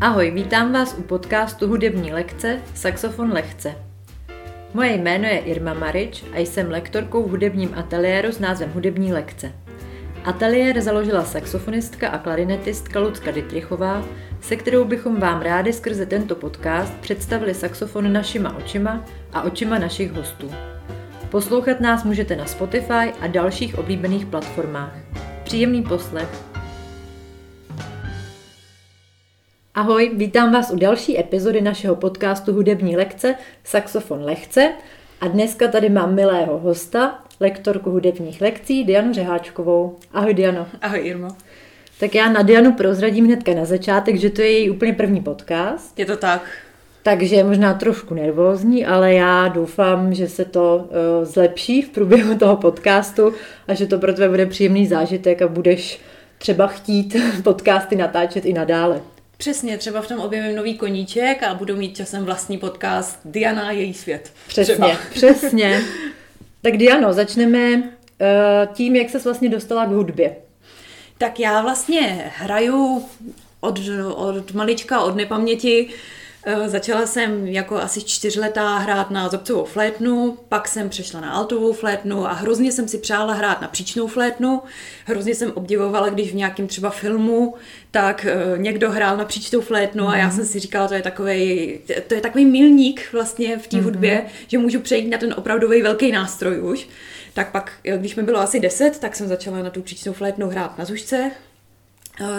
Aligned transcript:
Ahoj, 0.00 0.30
vítám 0.30 0.72
vás 0.72 0.94
u 0.98 1.02
podcastu 1.02 1.68
Hudební 1.68 2.12
lekce 2.12 2.58
Saxofon 2.74 3.32
lehce. 3.32 3.74
Moje 4.74 4.92
jméno 4.96 5.24
je 5.24 5.38
Irma 5.38 5.74
Marič 5.74 6.24
a 6.32 6.38
jsem 6.38 6.70
lektorkou 6.70 7.22
v 7.22 7.30
hudebním 7.30 7.74
ateliéru 7.74 8.32
s 8.32 8.38
názvem 8.38 8.70
Hudební 8.70 9.12
lekce. 9.12 9.52
Ateliér 10.24 10.80
založila 10.80 11.24
saxofonistka 11.24 12.08
a 12.08 12.18
klarinetistka 12.18 13.00
Lucka 13.00 13.30
Dytrichová, 13.30 14.04
se 14.40 14.56
kterou 14.56 14.84
bychom 14.84 15.20
vám 15.20 15.40
rádi 15.40 15.72
skrze 15.72 16.06
tento 16.06 16.34
podcast 16.34 16.94
představili 16.94 17.54
saxofon 17.54 18.12
našima 18.12 18.56
očima 18.56 19.04
a 19.32 19.42
očima 19.42 19.78
našich 19.78 20.12
hostů. 20.12 20.50
Poslouchat 21.30 21.80
nás 21.80 22.04
můžete 22.04 22.36
na 22.36 22.44
Spotify 22.46 23.12
a 23.20 23.26
dalších 23.26 23.78
oblíbených 23.78 24.26
platformách. 24.26 24.94
Příjemný 25.44 25.82
poslech. 25.82 26.55
Ahoj, 29.76 30.10
vítám 30.14 30.52
vás 30.52 30.70
u 30.70 30.76
další 30.76 31.20
epizody 31.20 31.60
našeho 31.60 31.96
podcastu 31.96 32.52
Hudební 32.52 32.96
lekce 32.96 33.34
Saxofon 33.64 34.24
lehce 34.24 34.72
a 35.20 35.28
dneska 35.28 35.68
tady 35.68 35.88
mám 35.88 36.14
milého 36.14 36.58
hosta, 36.58 37.18
lektorku 37.40 37.90
hudebních 37.90 38.40
lekcí 38.40 38.84
Dianu 38.84 39.12
Řeháčkovou. 39.12 39.96
Ahoj 40.12 40.34
Diano. 40.34 40.66
Ahoj 40.82 41.00
Irmo. 41.02 41.28
Tak 42.00 42.14
já 42.14 42.32
na 42.32 42.42
Dianu 42.42 42.72
prozradím 42.72 43.24
hnedka 43.24 43.54
na 43.54 43.64
začátek, 43.64 44.16
že 44.16 44.30
to 44.30 44.42
je 44.42 44.50
její 44.50 44.70
úplně 44.70 44.92
první 44.92 45.20
podcast. 45.20 45.98
Je 45.98 46.06
to 46.06 46.16
tak. 46.16 46.42
Takže 47.02 47.36
je 47.36 47.44
možná 47.44 47.74
trošku 47.74 48.14
nervózní, 48.14 48.86
ale 48.86 49.14
já 49.14 49.48
doufám, 49.48 50.14
že 50.14 50.28
se 50.28 50.44
to 50.44 50.76
uh, 50.76 51.24
zlepší 51.24 51.82
v 51.82 51.88
průběhu 51.88 52.38
toho 52.38 52.56
podcastu 52.56 53.32
a 53.68 53.74
že 53.74 53.86
to 53.86 53.98
pro 53.98 54.14
tebe 54.14 54.28
bude 54.28 54.46
příjemný 54.46 54.86
zážitek 54.86 55.42
a 55.42 55.48
budeš 55.48 56.00
třeba 56.38 56.66
chtít 56.66 57.16
podcasty 57.44 57.96
natáčet 57.96 58.44
i 58.44 58.52
nadále. 58.52 59.00
Přesně, 59.36 59.78
třeba 59.78 60.02
v 60.02 60.08
tom 60.08 60.20
objevím 60.20 60.56
nový 60.56 60.78
koníček 60.78 61.42
a 61.42 61.54
budu 61.54 61.76
mít 61.76 61.96
časem 61.96 62.24
vlastní 62.24 62.58
podcast 62.58 63.20
Diana 63.24 63.68
a 63.68 63.70
její 63.70 63.94
svět. 63.94 64.32
Přesně, 64.48 64.74
třeba. 64.74 64.96
přesně. 65.12 65.82
Tak 66.62 66.76
Diano, 66.76 67.12
začneme 67.12 67.76
uh, 67.76 68.74
tím, 68.74 68.96
jak 68.96 69.10
se 69.10 69.18
vlastně 69.18 69.48
dostala 69.48 69.86
k 69.86 69.90
hudbě. 69.90 70.36
Tak 71.18 71.40
já 71.40 71.62
vlastně 71.62 72.30
hraju 72.36 73.08
od, 73.60 73.80
od 74.14 74.52
malička, 74.52 75.00
od 75.00 75.16
nepaměti. 75.16 75.88
Eh, 75.90 76.15
začala 76.66 77.06
jsem 77.06 77.46
jako 77.46 77.76
asi 77.76 78.02
čtyřletá 78.02 78.78
hrát 78.78 79.10
na 79.10 79.28
zobcovou 79.28 79.64
flétnu, 79.64 80.38
pak 80.48 80.68
jsem 80.68 80.88
přešla 80.88 81.20
na 81.20 81.32
altovou 81.32 81.72
flétnu 81.72 82.26
a 82.26 82.32
hrozně 82.32 82.72
jsem 82.72 82.88
si 82.88 82.98
přála 82.98 83.34
hrát 83.34 83.60
na 83.60 83.68
příčnou 83.68 84.06
flétnu. 84.06 84.62
Hrozně 85.04 85.34
jsem 85.34 85.52
obdivovala, 85.54 86.08
když 86.08 86.30
v 86.32 86.34
nějakém 86.34 86.66
třeba 86.66 86.90
filmu 86.90 87.54
tak 87.90 88.26
eh, 88.26 88.58
někdo 88.58 88.90
hrál 88.90 89.16
na 89.16 89.24
příčnou 89.24 89.60
flétnu 89.60 90.04
mm. 90.04 90.10
a 90.10 90.16
já 90.16 90.26
mhm. 90.26 90.36
jsem 90.36 90.46
si 90.46 90.58
říkala, 90.58 90.88
to 90.88 90.94
je 90.94 91.02
takový, 91.02 91.78
to 92.06 92.14
je 92.14 92.20
takový 92.20 92.44
milník 92.44 93.08
vlastně 93.12 93.58
v 93.58 93.66
té 93.66 93.76
mm. 93.76 93.84
hudbě, 93.84 94.26
že 94.46 94.58
můžu 94.58 94.80
přejít 94.80 95.10
na 95.10 95.18
ten 95.18 95.34
opravdový 95.36 95.82
velký 95.82 96.12
nástroj 96.12 96.60
už. 96.60 96.88
Tak 97.34 97.52
pak, 97.52 97.72
eh, 97.84 97.98
když 97.98 98.14
mi 98.14 98.22
bylo 98.22 98.40
asi 98.40 98.60
deset, 98.60 98.98
tak 98.98 99.16
jsem 99.16 99.28
začala 99.28 99.62
na 99.62 99.70
tu 99.70 99.82
příčnou 99.82 100.12
flétnu 100.12 100.48
hrát 100.48 100.78
na 100.78 100.84
zušce. 100.84 101.30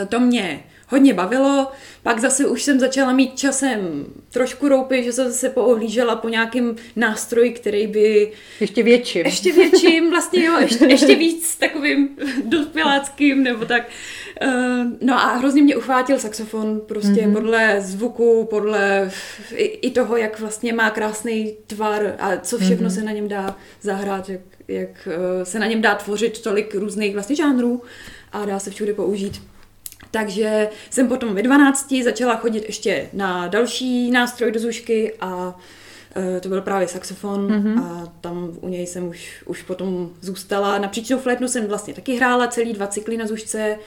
To 0.10 0.20
mě 0.20 0.64
hodně 0.88 1.14
bavilo. 1.14 1.72
Pak 2.04 2.20
zase 2.20 2.48
už 2.48 2.64
jsem 2.64 2.80
začala 2.80 3.14
mít 3.14 3.40
časem 3.40 4.06
trošku 4.32 4.70
roupy, 4.70 5.04
že 5.04 5.14
jsem 5.14 5.34
se 5.34 5.50
poohlížela 5.50 6.16
po 6.16 6.30
nějakém 6.30 6.76
nástroji, 6.96 7.52
který 7.52 7.88
by... 7.88 8.32
Ještě 8.60 8.84
větším. 8.84 9.26
Ještě 9.26 9.52
větším, 9.52 10.10
vlastně 10.10 10.46
jo, 10.46 10.60
ještě, 10.60 10.86
ještě 10.90 11.16
víc 11.16 11.56
takovým 11.56 12.10
dospěláckým 12.44 13.44
nebo 13.44 13.66
tak. 13.66 13.84
Uh, 14.46 14.52
no 15.02 15.14
a 15.14 15.34
hrozně 15.34 15.62
mě 15.62 15.76
uchvátil 15.76 16.20
saxofon, 16.20 16.82
prostě 16.88 17.10
mm-hmm. 17.10 17.34
podle 17.34 17.82
zvuku, 17.82 18.48
podle 18.50 19.12
i, 19.56 19.64
i 19.64 19.92
toho, 19.92 20.18
jak 20.18 20.40
vlastně 20.40 20.74
má 20.74 20.90
krásný 20.90 21.58
tvar 21.68 22.16
a 22.20 22.38
co 22.38 22.58
všechno 22.58 22.90
mm-hmm. 22.90 22.94
se 22.94 23.04
na 23.04 23.12
něm 23.12 23.28
dá 23.28 23.58
zahrát, 23.82 24.30
jak, 24.30 24.42
jak 24.68 25.08
uh, 25.08 25.44
se 25.44 25.60
na 25.60 25.68
něm 25.68 25.82
dá 25.82 25.96
tvořit 25.96 26.42
tolik 26.42 26.76
různých 26.76 27.14
vlastně 27.14 27.36
žánrů 27.36 27.82
a 28.32 28.46
dá 28.46 28.60
se 28.60 28.72
všude 28.72 28.94
použít. 28.94 29.42
Takže 30.12 30.70
jsem 30.90 31.08
potom 31.08 31.36
ve 31.36 31.42
12 31.42 31.94
začala 32.04 32.36
chodit 32.36 32.64
ještě 32.68 33.10
na 33.14 33.48
další 33.48 34.12
nástroj 34.12 34.52
do 34.52 34.60
zušky 34.60 35.14
a 35.22 35.60
e, 36.16 36.40
to 36.40 36.50
byl 36.50 36.62
právě 36.62 36.88
saxofon 36.88 37.48
mm-hmm. 37.48 37.84
a 37.84 38.14
tam 38.22 38.52
u 38.62 38.68
něj 38.68 38.88
jsem 38.88 39.08
už, 39.08 39.44
už 39.46 39.64
potom 39.64 40.10
zůstala. 40.22 40.78
Na 40.78 40.88
příčnou 40.88 41.20
flétnu 41.20 41.48
jsem 41.48 41.68
vlastně 41.68 41.94
taky 41.94 42.16
hrála 42.16 42.48
celý 42.48 42.74
dva 42.74 42.88
cykly 42.88 43.18
na 43.18 43.28
zušce, 43.28 43.78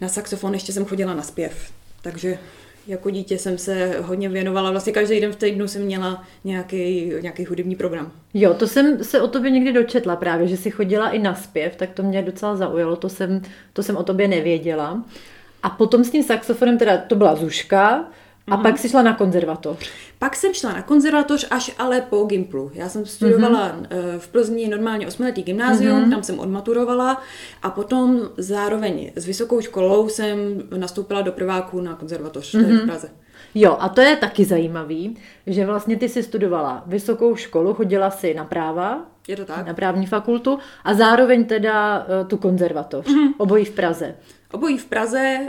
na 0.00 0.08
saxofon 0.08 0.54
ještě 0.54 0.72
jsem 0.72 0.84
chodila 0.84 1.14
na 1.14 1.22
zpěv. 1.22 1.72
Takže 2.02 2.38
jako 2.86 3.10
dítě 3.10 3.38
jsem 3.38 3.58
se 3.58 3.96
hodně 4.00 4.28
věnovala, 4.28 4.70
vlastně 4.70 4.92
každý 4.92 5.20
den 5.20 5.32
v 5.32 5.36
týdnu 5.36 5.68
jsem 5.68 5.82
měla 5.82 6.24
nějaký, 6.44 7.12
nějaký 7.20 7.44
hudební 7.44 7.76
program. 7.76 8.12
Jo, 8.34 8.54
to 8.54 8.66
jsem 8.66 9.04
se 9.04 9.20
o 9.20 9.28
tobě 9.28 9.50
někdy 9.50 9.72
dočetla 9.72 10.16
právě, 10.16 10.48
že 10.48 10.56
jsi 10.56 10.70
chodila 10.70 11.08
i 11.08 11.18
na 11.18 11.34
zpěv, 11.34 11.76
tak 11.76 11.90
to 11.90 12.02
mě 12.02 12.22
docela 12.22 12.56
zaujalo, 12.56 12.96
to 12.96 13.08
jsem, 13.08 13.42
to 13.72 13.82
jsem 13.82 13.96
o 13.96 14.02
tobě 14.02 14.28
nevěděla. 14.28 15.04
A 15.62 15.70
potom 15.70 16.04
s 16.04 16.10
tím 16.10 16.22
saxofonem, 16.22 16.78
teda 16.78 16.98
to 16.98 17.16
byla 17.16 17.34
Zuška, 17.34 18.04
a 18.46 18.56
mm-hmm. 18.56 18.62
pak 18.62 18.78
si 18.78 18.88
šla 18.88 19.02
na 19.02 19.14
konzervatoř. 19.14 19.90
Pak 20.18 20.36
jsem 20.36 20.54
šla 20.54 20.72
na 20.72 20.82
konzervatoř 20.82 21.46
až 21.50 21.74
ale 21.78 22.00
po 22.00 22.24
Gimplu. 22.24 22.70
Já 22.74 22.88
jsem 22.88 23.06
studovala 23.06 23.68
mm-hmm. 23.68 24.18
v 24.18 24.28
Plzni 24.28 24.68
normálně 24.68 25.06
osmiletý 25.06 25.42
gymnázium, 25.42 26.04
mm-hmm. 26.04 26.10
tam 26.10 26.22
jsem 26.22 26.38
odmaturovala 26.38 27.22
a 27.62 27.70
potom 27.70 28.20
zároveň 28.36 29.12
s 29.16 29.26
vysokou 29.26 29.60
školou 29.60 30.08
jsem 30.08 30.38
nastoupila 30.76 31.22
do 31.22 31.32
prváku 31.32 31.80
na 31.80 31.94
konzervatoř 31.94 32.54
mm-hmm. 32.54 32.64
v 32.64 32.72
mhm. 32.72 32.86
Praze. 32.86 33.08
Jo, 33.54 33.76
a 33.80 33.88
to 33.88 34.00
je 34.00 34.16
taky 34.16 34.44
zajímavý, 34.44 35.16
že 35.46 35.66
vlastně 35.66 35.96
ty 35.96 36.08
si 36.08 36.22
studovala 36.22 36.82
vysokou 36.86 37.36
školu, 37.36 37.74
chodila 37.74 38.10
si 38.10 38.34
na 38.34 38.44
práva, 38.44 39.11
je 39.28 39.36
to 39.36 39.44
tak? 39.44 39.66
na 39.66 39.74
právní 39.74 40.06
fakultu 40.06 40.58
a 40.84 40.94
zároveň 40.94 41.44
teda 41.44 41.98
uh, 41.98 42.28
tu 42.28 42.36
konzervatoř, 42.36 43.06
mm-hmm. 43.06 43.34
obojí 43.38 43.64
v 43.64 43.70
Praze. 43.70 44.14
Obojí 44.52 44.78
v 44.78 44.84
Praze, 44.84 45.40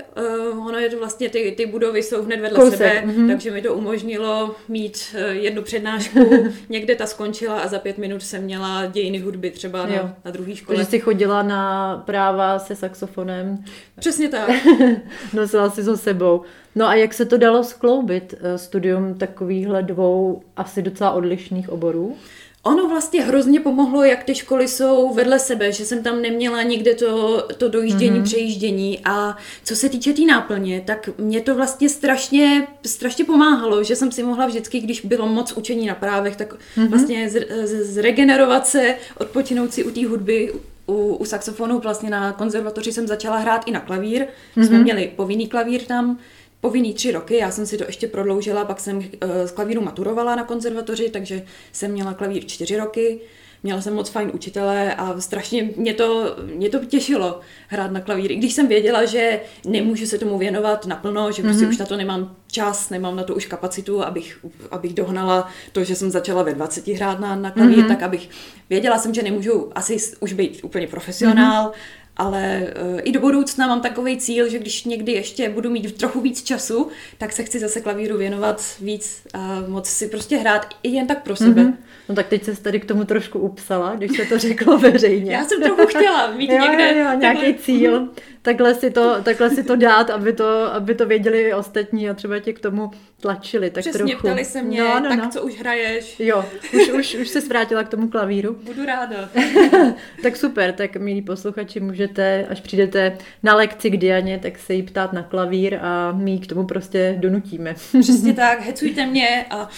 uh, 0.52 0.68
ono 0.68 0.78
je 0.78 0.90
to 0.90 0.98
vlastně, 0.98 1.30
ty, 1.30 1.54
ty 1.58 1.66
budovy 1.66 2.04
jsou 2.04 2.24
hned 2.24 2.40
vedle 2.40 2.60
Kousek, 2.60 2.78
sebe, 2.78 3.04
mm-hmm. 3.06 3.28
takže 3.28 3.52
mi 3.52 3.62
to 3.62 3.74
umožnilo 3.74 4.56
mít 4.68 5.16
uh, 5.16 5.32
jednu 5.32 5.62
přednášku, 5.62 6.20
někde 6.70 6.96
ta 6.96 7.06
skončila 7.06 7.60
a 7.60 7.68
za 7.68 7.80
pět 7.80 7.98
minut 7.98 8.24
jsem 8.24 8.44
měla 8.44 8.86
dějiny 8.86 9.18
hudby 9.20 9.52
třeba 9.52 9.86
na, 9.86 10.16
na 10.26 10.32
druhé 10.32 10.56
škole. 10.56 10.78
Takže 10.78 10.92
jsi 10.92 11.00
chodila 11.00 11.44
na 11.44 11.98
práva 12.06 12.60
se 12.60 12.76
saxofonem. 12.76 13.64
Přesně 14.00 14.30
tak. 14.30 14.50
Nosila 15.34 15.70
si 15.70 15.84
so 15.84 16.02
sebou. 16.02 16.42
No 16.76 16.88
a 16.88 16.96
jak 16.96 17.14
se 17.14 17.26
to 17.26 17.38
dalo 17.38 17.64
skloubit, 17.64 18.36
studium 18.56 19.14
takovýchhle 19.14 19.84
dvou 19.84 20.44
asi 20.56 20.82
docela 20.82 21.12
odlišných 21.12 21.70
oborů? 21.70 22.18
Ono 22.64 22.88
vlastně 22.88 23.22
hrozně 23.22 23.60
pomohlo, 23.60 24.04
jak 24.04 24.24
ty 24.24 24.36
školy 24.36 24.68
jsou 24.68 25.14
vedle 25.14 25.40
sebe, 25.40 25.72
že 25.72 25.86
jsem 25.86 26.04
tam 26.04 26.22
neměla 26.22 26.64
nikde 26.64 26.94
to, 26.96 27.44
to 27.58 27.70
dojíždění, 27.70 28.20
mm-hmm. 28.20 28.24
přejíždění 28.24 29.00
a 29.06 29.38
co 29.64 29.76
se 29.76 29.90
týče 29.90 30.10
té 30.10 30.16
tý 30.16 30.26
náplně, 30.26 30.84
tak 30.86 31.10
mě 31.18 31.42
to 31.42 31.56
vlastně 31.56 31.90
strašně, 31.90 32.68
strašně 32.86 33.26
pomáhalo, 33.26 33.84
že 33.84 33.96
jsem 33.96 34.12
si 34.12 34.24
mohla 34.24 34.48
vždycky, 34.48 34.80
když 34.80 35.06
bylo 35.06 35.28
moc 35.28 35.52
učení 35.52 35.86
na 35.86 35.96
právech, 35.96 36.36
tak 36.36 36.54
mm-hmm. 36.54 36.88
vlastně 36.88 37.30
zregenerovat 37.66 38.68
se, 38.68 38.96
odpočinout 39.18 39.74
si 39.74 39.84
u 39.84 39.92
té 39.92 40.08
hudby, 40.08 40.54
u, 40.88 41.16
u 41.16 41.26
saxofonu 41.26 41.80
vlastně 41.80 42.10
na 42.10 42.32
konzervatoři 42.32 42.92
jsem 42.92 43.08
začala 43.08 43.38
hrát 43.38 43.68
i 43.68 43.72
na 43.72 43.80
klavír. 43.80 44.22
Mm-hmm. 44.22 44.68
Jsme 44.68 44.80
měli 44.80 45.12
povinný 45.16 45.48
klavír 45.48 45.82
tam, 45.82 46.20
povinný 46.64 46.94
tři 46.94 47.12
roky, 47.12 47.38
já 47.38 47.52
jsem 47.52 47.66
si 47.66 47.78
to 47.78 47.84
ještě 47.84 48.08
prodloužila, 48.08 48.66
pak 48.66 48.80
jsem 48.80 49.04
eh, 49.22 49.48
z 49.48 49.52
klavíru 49.52 49.82
maturovala 49.82 50.36
na 50.36 50.44
konzervatoři, 50.44 51.10
takže 51.10 51.44
jsem 51.72 51.92
měla 51.92 52.14
klavír 52.14 52.46
čtyři 52.46 52.78
roky, 52.78 53.20
měla 53.64 53.82
jsem 53.82 53.94
moc 53.94 54.10
fajn 54.10 54.32
učitele 54.34 54.96
a 54.96 55.22
strašně 55.22 55.70
mě 55.76 55.94
to, 55.94 56.36
mě 56.56 56.70
to 56.70 56.86
těšilo 56.86 57.40
hrát 57.68 57.92
na 57.92 58.02
klavír. 58.02 58.32
I 58.32 58.36
když 58.36 58.54
jsem 58.54 58.68
věděla, 58.68 59.06
že 59.06 59.40
nemůžu 59.66 60.06
se 60.06 60.18
tomu 60.18 60.38
věnovat 60.38 60.86
naplno, 60.86 61.32
že 61.32 61.44
prostě 61.44 61.66
mm-hmm. 61.66 61.70
už 61.70 61.78
na 61.78 61.86
to 61.86 61.98
nemám 61.98 62.36
čas, 62.52 62.90
nemám 62.90 63.16
na 63.16 63.24
to 63.24 63.36
už 63.36 63.46
kapacitu, 63.46 64.04
abych, 64.04 64.46
abych 64.72 64.94
dohnala 64.94 65.50
to, 65.72 65.84
že 65.84 65.96
jsem 65.96 66.12
začala 66.12 66.44
ve 66.44 66.54
20 66.54 66.88
hrát 66.88 67.20
na, 67.20 67.36
na 67.36 67.52
klavír, 67.52 67.78
mm-hmm. 67.78 67.88
tak 67.88 68.04
abych 68.04 68.30
věděla 68.70 68.98
jsem, 68.98 69.14
že 69.14 69.24
nemůžu 69.24 69.72
asi 69.76 69.98
už 70.20 70.34
být 70.34 70.60
úplně 70.64 70.88
profesionál, 70.88 71.68
mm-hmm 71.68 72.03
ale 72.18 72.74
uh, 72.94 73.00
i 73.04 73.12
do 73.12 73.20
budoucna 73.20 73.68
mám 73.68 73.82
takový 73.82 74.18
cíl, 74.18 74.50
že 74.50 74.60
když 74.60 74.84
někdy 74.84 75.12
ještě 75.12 75.50
budu 75.50 75.70
mít 75.70 75.98
trochu 75.98 76.22
víc 76.22 76.44
času, 76.44 76.88
tak 77.18 77.32
se 77.32 77.44
chci 77.44 77.60
zase 77.60 77.82
klavíru 77.82 78.18
věnovat 78.18 78.64
víc 78.82 79.28
a 79.34 79.64
moc 79.68 79.90
si 79.90 80.08
prostě 80.08 80.38
hrát 80.38 80.68
i 80.84 80.90
jen 80.90 81.08
tak 81.08 81.24
pro 81.24 81.36
sebe. 81.36 81.64
Mm-hmm. 81.64 81.74
No 82.10 82.16
tak 82.16 82.28
teď 82.28 82.44
se 82.44 82.62
tady 82.62 82.80
k 82.80 82.86
tomu 82.86 83.06
trošku 83.06 83.40
upsala, 83.40 83.96
když 83.96 84.18
se 84.18 84.26
to 84.26 84.40
řeklo 84.40 84.78
veřejně. 84.80 85.34
Já 85.34 85.46
jsem 85.46 85.62
trochu 85.62 85.88
chtěla 85.88 86.32
mít 86.32 86.52
jo, 86.52 86.60
někde. 86.62 86.98
Jo, 86.98 87.12
jo, 87.12 87.20
nějaký 87.20 87.54
cíl. 87.54 88.10
Takhle 88.42 88.76
si, 88.76 88.92
to, 88.92 89.22
takhle 89.24 89.50
si 89.50 89.64
to 89.64 89.76
dát, 89.76 90.10
aby 90.10 90.34
to, 90.34 90.74
aby 90.74 90.96
to 90.96 91.06
věděli 91.06 91.42
i 91.42 91.54
ostatní 91.54 92.10
a 92.10 92.14
třeba 92.14 92.40
tě 92.40 92.54
k 92.54 92.60
tomu 92.60 92.92
tlačili. 93.20 93.70
Tak 93.70 93.82
Přesně, 93.82 94.00
trochu. 94.00 94.28
ptali 94.28 94.46
se 94.46 94.62
mě, 94.62 94.80
no, 94.80 95.00
no, 95.00 95.10
tak 95.10 95.24
no. 95.24 95.30
co 95.30 95.42
už 95.44 95.60
hraješ? 95.60 96.20
Jo, 96.20 96.46
už, 96.74 96.90
už, 96.90 97.16
už 97.16 97.28
se 97.28 97.40
vrátila 97.40 97.84
k 97.84 97.90
tomu 97.90 98.10
klavíru. 98.10 98.58
Budu 98.64 98.86
ráda. 98.86 99.30
tak 100.24 100.38
super, 100.38 100.74
tak 100.74 100.96
milí 100.96 101.22
posluchači, 101.22 101.80
může 101.80 102.03
můžete, 102.04 102.46
až 102.50 102.62
přijdete 102.62 103.18
na 103.44 103.56
lekci 103.56 103.90
k 103.90 103.98
Dianě, 103.98 104.40
tak 104.40 104.58
se 104.58 104.74
jí 104.74 104.84
ptát 104.84 105.14
na 105.14 105.24
klavír 105.24 105.80
a 105.82 106.12
my 106.12 106.32
ji 106.32 106.40
k 106.40 106.48
tomu 106.48 106.64
prostě 106.64 107.16
donutíme. 107.20 107.74
Přesně 107.74 108.34
tak, 108.44 108.62
hecujte 108.62 109.06
mě 109.06 109.46
a, 109.50 109.70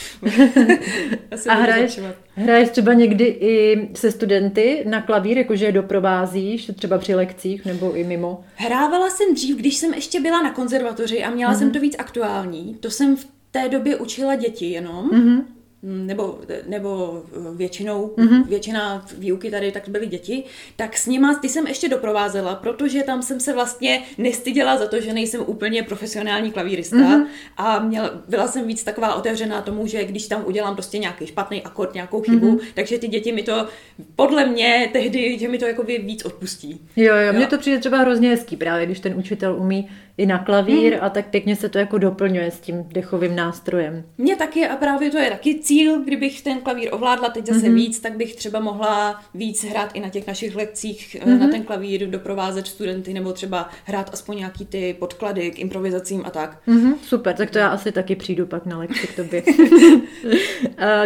a 1.50 1.54
hraješ, 1.54 2.00
hraješ 2.36 2.69
třeba 2.69 2.94
někdy 2.94 3.25
i 3.25 3.88
se 3.94 4.12
studenty 4.12 4.83
na 4.89 5.01
klavír, 5.01 5.38
jakože 5.38 5.66
je 5.66 5.72
doprovázíš, 5.72 6.72
třeba 6.75 6.98
při 6.98 7.16
lekcích 7.16 7.66
nebo 7.66 7.95
i 7.95 8.04
mimo? 8.04 8.44
Hrávala 8.56 9.10
jsem 9.10 9.33
dřív, 9.33 9.57
když 9.57 9.75
jsem 9.75 9.94
ještě 9.94 10.19
byla 10.19 10.42
na 10.42 10.51
konzervatoři 10.51 11.24
a 11.24 11.30
měla 11.30 11.54
mm-hmm. 11.54 11.57
jsem 11.57 11.71
to 11.71 11.80
víc 11.80 11.95
aktuální. 12.00 12.78
To 12.80 12.89
jsem 12.89 13.16
v 13.16 13.28
té 13.51 13.69
době 13.69 13.95
učila 13.95 14.36
děti 14.36 14.66
jenom. 14.66 15.10
Mm-hmm 15.10 15.55
nebo, 15.85 16.39
nebo 16.67 17.23
většinou, 17.55 18.13
mm-hmm. 18.17 18.47
většina 18.47 19.05
výuky 19.17 19.51
tady 19.51 19.71
tak 19.71 19.89
byly 19.89 20.07
děti, 20.07 20.43
tak 20.75 20.97
s 20.97 21.07
nima 21.07 21.35
ty 21.35 21.49
jsem 21.49 21.67
ještě 21.67 21.89
doprovázela, 21.89 22.55
protože 22.55 23.03
tam 23.03 23.21
jsem 23.21 23.39
se 23.39 23.53
vlastně 23.53 24.01
nestyděla 24.17 24.77
za 24.77 24.87
to, 24.87 25.01
že 25.01 25.13
nejsem 25.13 25.41
úplně 25.45 25.83
profesionální 25.83 26.51
klavírista 26.51 26.97
mm-hmm. 26.97 27.25
a 27.57 27.79
měla, 27.79 28.11
byla 28.27 28.47
jsem 28.47 28.67
víc 28.67 28.83
taková 28.83 29.15
otevřená 29.15 29.61
tomu, 29.61 29.87
že 29.87 30.05
když 30.05 30.27
tam 30.27 30.43
udělám 30.45 30.75
prostě 30.75 30.97
nějaký 30.97 31.27
špatný 31.27 31.63
akord, 31.63 31.93
nějakou 31.93 32.21
chybu, 32.21 32.51
mm-hmm. 32.51 32.65
takže 32.73 32.99
ty 32.99 33.07
děti 33.07 33.31
mi 33.31 33.43
to, 33.43 33.67
podle 34.15 34.45
mě 34.45 34.89
tehdy, 34.93 35.39
že 35.39 35.47
mi 35.47 35.57
to 35.57 35.65
jako 35.65 35.83
víc 35.83 36.25
odpustí. 36.25 36.81
Jo, 36.95 37.15
jo, 37.15 37.33
mně 37.33 37.47
to 37.47 37.57
přijde 37.57 37.79
třeba 37.79 37.97
hrozně 37.97 38.29
hezký 38.29 38.55
právě, 38.55 38.85
když 38.85 38.99
ten 38.99 39.13
učitel 39.17 39.55
umí 39.55 39.89
i 40.17 40.25
na 40.25 40.39
klavír 40.39 40.93
mm. 40.93 40.99
a 41.01 41.09
tak 41.09 41.29
pěkně 41.29 41.55
se 41.55 41.69
to 41.69 41.77
jako 41.77 41.97
doplňuje 41.97 42.51
s 42.51 42.59
tím 42.59 42.83
dechovým 42.83 43.35
nástrojem. 43.35 44.03
Mně 44.17 44.35
taky 44.35 44.67
a 44.67 44.75
právě 44.75 45.11
to 45.11 45.17
je 45.17 45.29
taky 45.29 45.59
cíl, 45.59 45.75
kdybych 46.06 46.42
ten 46.42 46.62
klavír 46.62 46.89
ovládla 46.92 47.30
teď 47.30 47.45
zase 47.45 47.60
mm-hmm. 47.60 47.74
víc, 47.74 48.00
tak 48.00 48.18
bych 48.18 48.36
třeba 48.36 48.60
mohla 48.60 49.22
víc 49.33 49.63
hrát 49.63 49.92
i 49.94 50.00
na 50.00 50.10
těch 50.10 50.27
našich 50.27 50.56
lekcích 50.56 51.16
mm-hmm. 51.19 51.39
na 51.39 51.48
ten 51.48 51.63
klavír, 51.63 52.10
doprovázet 52.10 52.68
studenty 52.68 53.13
nebo 53.13 53.33
třeba 53.33 53.69
hrát 53.86 54.10
aspoň 54.13 54.38
nějaký 54.38 54.66
ty 54.66 54.95
podklady 55.00 55.51
k 55.51 55.60
improvizacím 55.60 56.22
a 56.25 56.30
tak. 56.30 56.62
Mm-hmm, 56.68 56.94
super, 57.01 57.36
tak 57.36 57.50
to 57.50 57.57
já 57.57 57.68
asi 57.68 57.92
taky 57.92 58.16
přijdu 58.16 58.45
pak 58.45 58.66
na 58.66 58.77
lekci 58.77 59.07
k 59.07 59.16
tobě. 59.16 59.44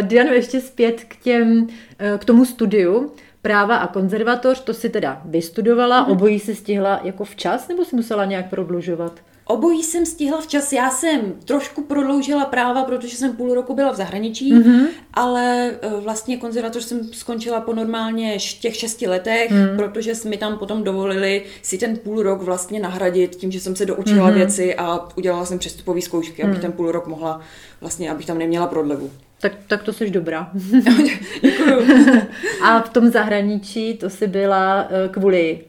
Diano, 0.00 0.32
ještě 0.32 0.60
zpět 0.60 1.04
k 1.04 1.16
těm, 1.16 1.66
eh, 1.98 2.18
k 2.18 2.24
tomu 2.24 2.44
studiu 2.44 3.12
práva 3.42 3.76
a 3.76 3.86
konzervatoř, 3.86 4.60
to 4.60 4.74
si 4.74 4.88
teda 4.88 5.22
vystudovala, 5.24 6.04
mm. 6.04 6.12
obojí 6.12 6.38
si 6.38 6.54
stihla 6.54 7.00
jako 7.04 7.24
včas, 7.24 7.68
nebo 7.68 7.84
si 7.84 7.96
musela 7.96 8.24
nějak 8.24 8.50
prodlužovat? 8.50 9.20
Obojí 9.50 9.82
jsem 9.82 10.06
stihla 10.06 10.40
včas. 10.40 10.72
Já 10.72 10.90
jsem 10.90 11.20
trošku 11.44 11.82
prodloužila 11.82 12.44
práva, 12.44 12.84
protože 12.84 13.16
jsem 13.16 13.36
půl 13.36 13.54
roku 13.54 13.74
byla 13.74 13.92
v 13.92 13.96
zahraničí, 13.96 14.54
mm-hmm. 14.54 14.86
ale 15.14 15.70
e, 15.70 15.76
vlastně 16.00 16.36
konzervatoř 16.36 16.84
jsem 16.84 17.04
skončila 17.04 17.60
po 17.60 17.74
normálně 17.74 18.36
těch 18.60 18.76
šesti 18.76 19.08
letech, 19.08 19.50
mm. 19.50 19.76
protože 19.76 20.12
mi 20.28 20.36
tam 20.36 20.58
potom 20.58 20.84
dovolili 20.84 21.44
si 21.62 21.78
ten 21.78 21.96
půl 21.96 22.22
rok 22.22 22.42
vlastně 22.42 22.80
nahradit 22.80 23.36
tím, 23.36 23.50
že 23.50 23.60
jsem 23.60 23.76
se 23.76 23.86
doučila 23.86 24.30
mm-hmm. 24.30 24.34
věci 24.34 24.74
a 24.74 25.08
udělala 25.16 25.44
jsem 25.44 25.58
přestupové 25.58 26.00
zkoušky, 26.00 26.42
abych 26.42 26.56
mm. 26.56 26.62
ten 26.62 26.72
půl 26.72 26.92
rok 26.92 27.06
mohla 27.06 27.40
vlastně, 27.80 28.10
abych 28.10 28.26
tam 28.26 28.38
neměla 28.38 28.66
prodlevu. 28.66 29.10
Tak, 29.40 29.52
tak 29.66 29.82
to 29.82 29.92
jsi 29.92 30.10
dobrá. 30.10 30.50
a 32.62 32.80
v 32.80 32.90
tom 32.90 33.10
zahraničí 33.10 33.94
to 33.94 34.10
si 34.10 34.26
byla 34.26 34.88
e, 34.90 35.08
kvůli 35.08 35.60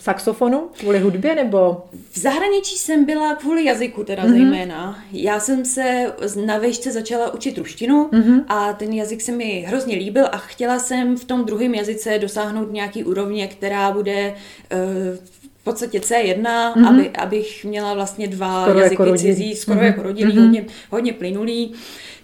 saxofonu, 0.00 0.68
kvůli 0.78 0.98
hudbě, 0.98 1.34
nebo? 1.34 1.82
V 2.12 2.18
zahraničí 2.18 2.76
jsem 2.76 3.04
byla 3.04 3.34
kvůli 3.34 3.64
jazyku 3.64 4.04
teda 4.04 4.24
mm-hmm. 4.24 4.30
zejména. 4.30 5.04
Já 5.12 5.40
jsem 5.40 5.64
se 5.64 6.12
na 6.46 6.58
vejšce 6.58 6.92
začala 6.92 7.34
učit 7.34 7.58
ruštinu 7.58 8.08
mm-hmm. 8.12 8.44
a 8.48 8.72
ten 8.72 8.92
jazyk 8.92 9.20
se 9.20 9.32
mi 9.32 9.64
hrozně 9.68 9.96
líbil 9.96 10.26
a 10.32 10.36
chtěla 10.36 10.78
jsem 10.78 11.16
v 11.16 11.24
tom 11.24 11.44
druhém 11.44 11.74
jazyce 11.74 12.18
dosáhnout 12.18 12.72
nějaký 12.72 13.04
úrovně, 13.04 13.48
která 13.48 13.90
bude 13.90 14.34
uh, 14.72 15.39
podstatě 15.70 15.98
C1, 15.98 16.42
mm-hmm. 16.42 16.88
aby, 16.88 17.10
abych 17.10 17.64
měla 17.64 17.94
vlastně 17.94 18.28
dva 18.28 18.62
skoro 18.62 18.78
jazyky 18.78 19.02
jako 19.02 19.16
cizí, 19.16 19.56
skoro 19.56 19.80
mm-hmm. 19.80 19.84
jako 19.84 20.02
rodinný, 20.02 20.32
mm-hmm. 20.32 20.40
hodně, 20.40 20.64
hodně 20.90 21.12
plynulý. 21.12 21.72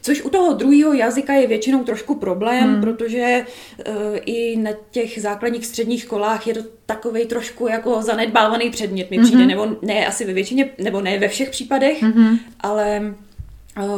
Což 0.03 0.23
u 0.23 0.31
toho 0.31 0.53
druhého 0.53 0.93
jazyka 0.93 1.33
je 1.33 1.47
většinou 1.47 1.85
trošku 1.85 2.15
problém, 2.15 2.73
hmm. 2.73 2.81
protože 2.81 3.45
uh, 3.89 3.95
i 4.25 4.57
na 4.57 4.71
těch 4.91 5.21
základních 5.21 5.67
středních 5.67 6.01
školách 6.01 6.47
je 6.47 6.55
to 6.55 6.61
takový 6.87 7.27
trošku 7.27 7.69
jako 7.69 8.03
zanedbávaný 8.03 8.71
předmět 8.71 9.11
mi 9.11 9.19
přijde, 9.19 9.39
mm-hmm. 9.39 9.47
nebo 9.47 9.77
ne 9.83 10.07
asi 10.07 10.25
ve 10.25 10.33
většině, 10.33 10.71
nebo 10.79 11.01
ne 11.01 11.19
ve 11.19 11.29
všech 11.29 11.51
případech, 11.51 12.03
mm-hmm. 12.03 12.39
ale 12.61 13.15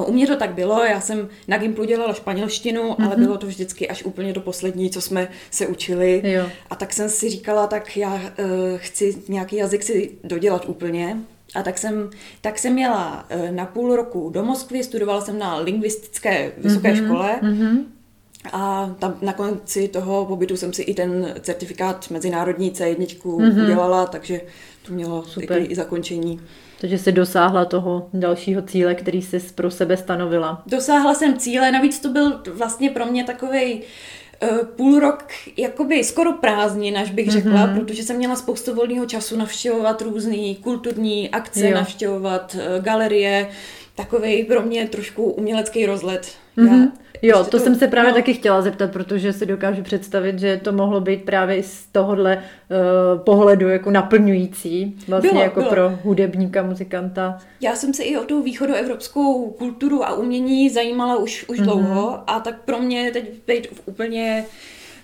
u 0.06 0.12
mě 0.12 0.26
to 0.26 0.36
tak 0.36 0.54
bylo, 0.54 0.84
já 0.84 1.00
jsem 1.00 1.28
na 1.48 1.58
Gimplu 1.58 1.84
dělala 1.84 2.12
španělštinu, 2.12 2.82
mm-hmm. 2.82 3.06
ale 3.06 3.16
bylo 3.16 3.38
to 3.38 3.46
vždycky 3.46 3.88
až 3.88 4.04
úplně 4.04 4.32
do 4.32 4.40
poslední, 4.40 4.90
co 4.90 5.00
jsme 5.00 5.28
se 5.50 5.66
učili. 5.66 6.22
Jo. 6.24 6.46
A 6.70 6.74
tak 6.74 6.92
jsem 6.92 7.08
si 7.08 7.30
říkala, 7.30 7.66
tak 7.66 7.96
já 7.96 8.14
uh, 8.14 8.20
chci 8.76 9.22
nějaký 9.28 9.56
jazyk 9.56 9.82
si 9.82 10.10
dodělat 10.24 10.68
úplně. 10.68 11.16
A 11.54 11.62
tak 11.62 11.78
jsem, 11.78 12.10
tak 12.40 12.58
jsem 12.58 12.78
jela 12.78 13.26
eh, 13.28 13.52
na 13.52 13.66
půl 13.66 13.96
roku 13.96 14.30
do 14.30 14.44
Moskvy, 14.44 14.84
studovala 14.84 15.20
jsem 15.20 15.38
na 15.38 15.58
lingvistické 15.58 16.52
vysoké 16.58 16.92
mm-hmm, 16.92 17.04
škole 17.04 17.40
mm-hmm. 17.42 17.84
a 18.52 18.94
tam 18.98 19.18
na 19.22 19.32
konci 19.32 19.88
toho 19.88 20.26
pobytu 20.26 20.56
jsem 20.56 20.72
si 20.72 20.82
i 20.82 20.94
ten 20.94 21.34
certifikát 21.40 22.10
mezinárodní 22.10 22.70
C1 22.70 22.96
mm-hmm. 22.96 23.64
udělala, 23.64 24.06
takže 24.06 24.40
to 24.86 24.92
mělo 24.92 25.24
Super. 25.24 25.62
i 25.68 25.74
zakončení. 25.74 26.40
Takže 26.80 26.98
jsi 26.98 27.12
dosáhla 27.12 27.64
toho 27.64 28.08
dalšího 28.12 28.62
cíle, 28.62 28.94
který 28.94 29.22
jsi 29.22 29.40
pro 29.54 29.70
sebe 29.70 29.96
stanovila. 29.96 30.62
Dosáhla 30.66 31.14
jsem 31.14 31.38
cíle, 31.38 31.72
navíc 31.72 32.00
to 32.00 32.08
byl 32.08 32.42
vlastně 32.54 32.90
pro 32.90 33.06
mě 33.06 33.24
takovej 33.24 33.82
Eh, 34.40 34.64
půl 34.76 35.00
rok 35.00 35.24
jakoby 35.56 36.04
skoro 36.04 36.32
prázdnin, 36.32 36.98
až 36.98 37.10
bych 37.10 37.30
řekla, 37.30 37.52
mm-hmm. 37.52 37.80
protože 37.80 38.02
jsem 38.02 38.16
měla 38.16 38.36
spoustu 38.36 38.74
volného 38.74 39.06
času 39.06 39.36
navštěvovat 39.36 40.02
různé 40.02 40.54
kulturní 40.60 41.30
akce, 41.30 41.68
jo. 41.68 41.74
navštěvovat 41.74 42.54
uh, 42.54 42.84
galerie, 42.84 43.48
takový 43.98 44.44
pro 44.44 44.62
mě 44.62 44.88
trošku 44.88 45.22
umělecký 45.22 45.86
rozlet. 45.86 46.32
Mm-hmm. 46.58 46.82
Já 46.82 46.88
Jo, 47.22 47.36
prostě 47.36 47.50
to, 47.50 47.58
to 47.58 47.64
jsem 47.64 47.74
se 47.74 47.88
právě 47.88 48.10
no. 48.10 48.16
taky 48.16 48.34
chtěla 48.34 48.62
zeptat, 48.62 48.92
protože 48.92 49.32
si 49.32 49.46
dokážu 49.46 49.82
představit, 49.82 50.38
že 50.38 50.56
to 50.56 50.72
mohlo 50.72 51.00
být 51.00 51.24
právě 51.24 51.56
i 51.56 51.62
z 51.62 51.86
tohohle 51.92 52.36
uh, 52.36 53.20
pohledu 53.20 53.68
jako 53.68 53.90
naplňující, 53.90 54.96
vlastně 55.08 55.30
bylo, 55.30 55.42
jako 55.42 55.60
bylo. 55.60 55.70
pro 55.70 55.98
hudebníka, 56.02 56.62
muzikanta. 56.62 57.38
Já 57.60 57.76
jsem 57.76 57.94
se 57.94 58.02
i 58.02 58.16
o 58.16 58.24
tu 58.24 58.42
východoevropskou 58.42 59.50
kulturu 59.50 60.04
a 60.04 60.14
umění 60.14 60.70
zajímala 60.70 61.16
už, 61.16 61.44
už 61.48 61.58
mm-hmm. 61.58 61.64
dlouho 61.64 62.30
a 62.30 62.40
tak 62.40 62.60
pro 62.64 62.78
mě 62.78 63.10
teď 63.10 63.24
být 63.46 63.66
v 63.66 63.82
úplně 63.86 64.44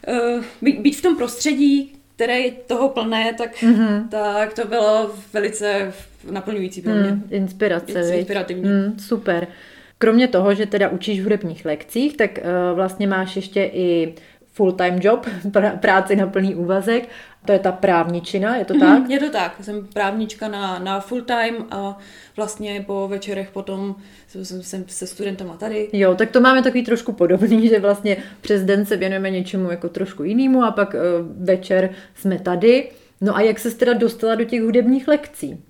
uh, 0.09 0.45
být, 0.63 0.81
být 0.81 0.97
v 0.97 1.03
tom 1.03 1.17
prostředí, 1.17 1.93
které 2.17 2.41
je 2.41 2.51
toho 2.51 2.89
plné, 2.89 3.35
tak, 3.39 3.63
mm-hmm. 3.63 4.09
tak 4.09 4.55
to 4.55 4.67
bylo 4.67 5.11
velice 5.33 5.93
naplňující 6.31 6.83
pro 6.83 6.93
mě. 6.95 7.11
Mm, 7.11 7.25
inspirace. 7.31 8.16
Inspirativní. 8.16 8.64
Mm, 8.64 8.99
super. 8.99 9.47
Kromě 9.99 10.28
toho, 10.28 10.54
že 10.54 10.66
teda 10.66 10.88
učíš 10.88 11.21
v 11.21 11.23
hudebních 11.23 11.64
lekcích, 11.64 12.16
tak 12.16 12.38
uh, 12.38 12.76
vlastně 12.76 13.07
máš 13.07 13.37
ještě 13.37 13.71
i 13.73 14.14
full-time 14.54 14.99
job, 15.02 15.26
pr- 15.45 15.78
práci 15.78 16.16
na 16.16 16.26
plný 16.26 16.54
úvazek. 16.54 17.09
To 17.47 17.52
je 17.52 17.59
ta 17.59 17.73
právničina, 17.73 18.57
je 18.57 18.64
to 18.64 18.78
tak? 18.78 18.99
Mm, 18.99 19.11
je 19.11 19.21
to 19.21 19.31
tak, 19.31 19.57
jsem 19.61 19.87
právnička 19.93 20.49
na, 20.49 20.78
na 20.78 21.00
full-time 21.00 21.66
a 21.71 21.99
vlastně 22.37 22.85
po 22.87 23.09
večerech 23.09 23.50
potom 23.50 23.97
jsem, 24.28 24.62
jsem 24.62 24.85
se 24.87 25.07
studentama 25.07 25.57
tady. 25.57 25.88
Jo, 25.93 26.14
tak 26.14 26.31
to 26.31 26.40
máme 26.40 26.62
takový 26.62 26.85
trošku 26.85 27.12
podobný, 27.12 27.69
že 27.69 27.78
vlastně 27.81 28.16
přes 28.40 28.64
den 28.64 28.87
se 28.87 28.97
věnujeme 28.97 29.31
něčemu 29.31 29.71
jako 29.71 29.88
trošku 29.88 30.25
jinému 30.25 30.62
a 30.62 30.71
pak 30.71 30.95
uh, 30.95 31.00
večer 31.45 31.90
jsme 32.14 32.38
tady. 32.38 32.90
No 33.21 33.37
a 33.37 33.40
jak 33.40 33.59
se 33.59 33.71
teda 33.71 33.93
dostala 33.93 34.35
do 34.35 34.45
těch 34.45 34.62
hudebních 34.62 35.09
lekcí? 35.09 35.61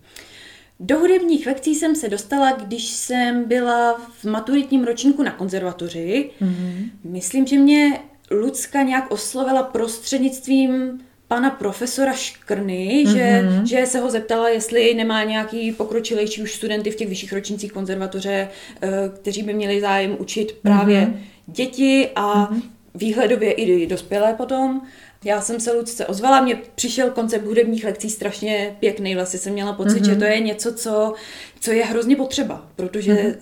Do 0.81 0.99
hudebních 0.99 1.47
lekcí 1.47 1.75
jsem 1.75 1.97
se 1.97 2.09
dostala, 2.09 2.53
když 2.53 2.85
jsem 2.85 3.45
byla 3.45 4.01
v 4.21 4.25
maturitním 4.25 4.85
ročníku 4.85 5.23
na 5.23 5.31
konzervatoři. 5.31 6.31
Mm-hmm. 6.43 6.91
Myslím, 7.05 7.47
že 7.47 7.59
mě 7.59 8.01
Lucka 8.31 8.83
nějak 8.83 9.11
oslovila 9.11 9.63
prostřednictvím 9.63 11.01
pana 11.29 11.51
profesora 11.51 12.13
Škrny, 12.13 13.05
mm-hmm. 13.07 13.13
že, 13.13 13.43
mhm. 13.43 13.67
že 13.67 13.87
se 13.87 14.01
ho 14.01 14.11
zeptala, 14.11 14.49
jestli 14.49 14.95
nemá 14.95 15.25
nějaký 15.25 15.73
pokročilejší 15.73 16.43
už 16.43 16.55
studenty 16.55 16.91
v 16.91 16.97
těch 16.97 17.09
vyšších 17.09 17.33
ročnících 17.33 17.73
konzervatoře, 17.73 18.49
eh, 18.83 18.89
kteří 19.15 19.43
by 19.43 19.55
měli 19.55 19.81
zájem 19.81 20.17
učit 20.19 20.53
právě 20.63 21.01
mm-hmm. 21.01 21.17
děti 21.47 22.09
a 22.15 22.53
mm-hmm. 22.53 22.63
výhledově 22.95 23.53
i 23.53 23.87
dospělé 23.87 24.35
potom. 24.35 24.83
Já 25.25 25.41
jsem 25.41 25.61
se 25.61 25.73
Lucce 25.73 26.07
ozvala, 26.07 26.41
mně 26.41 26.59
přišel 26.75 27.11
koncept 27.11 27.45
hudebních 27.45 27.85
lekcí 27.85 28.11
strašně 28.11 28.77
pěkný, 28.81 29.15
vlastně 29.15 29.39
jsem 29.39 29.53
měla 29.53 29.73
pocit, 29.73 30.03
mm-hmm. 30.03 30.11
že 30.11 30.17
to 30.17 30.25
je 30.25 30.41
něco, 30.41 30.75
co, 30.75 31.15
co 31.61 31.73
je 31.73 31.85
hrozně 31.85 32.17
potřeba, 32.17 32.69
protože 32.77 33.15
mm-hmm. 33.15 33.37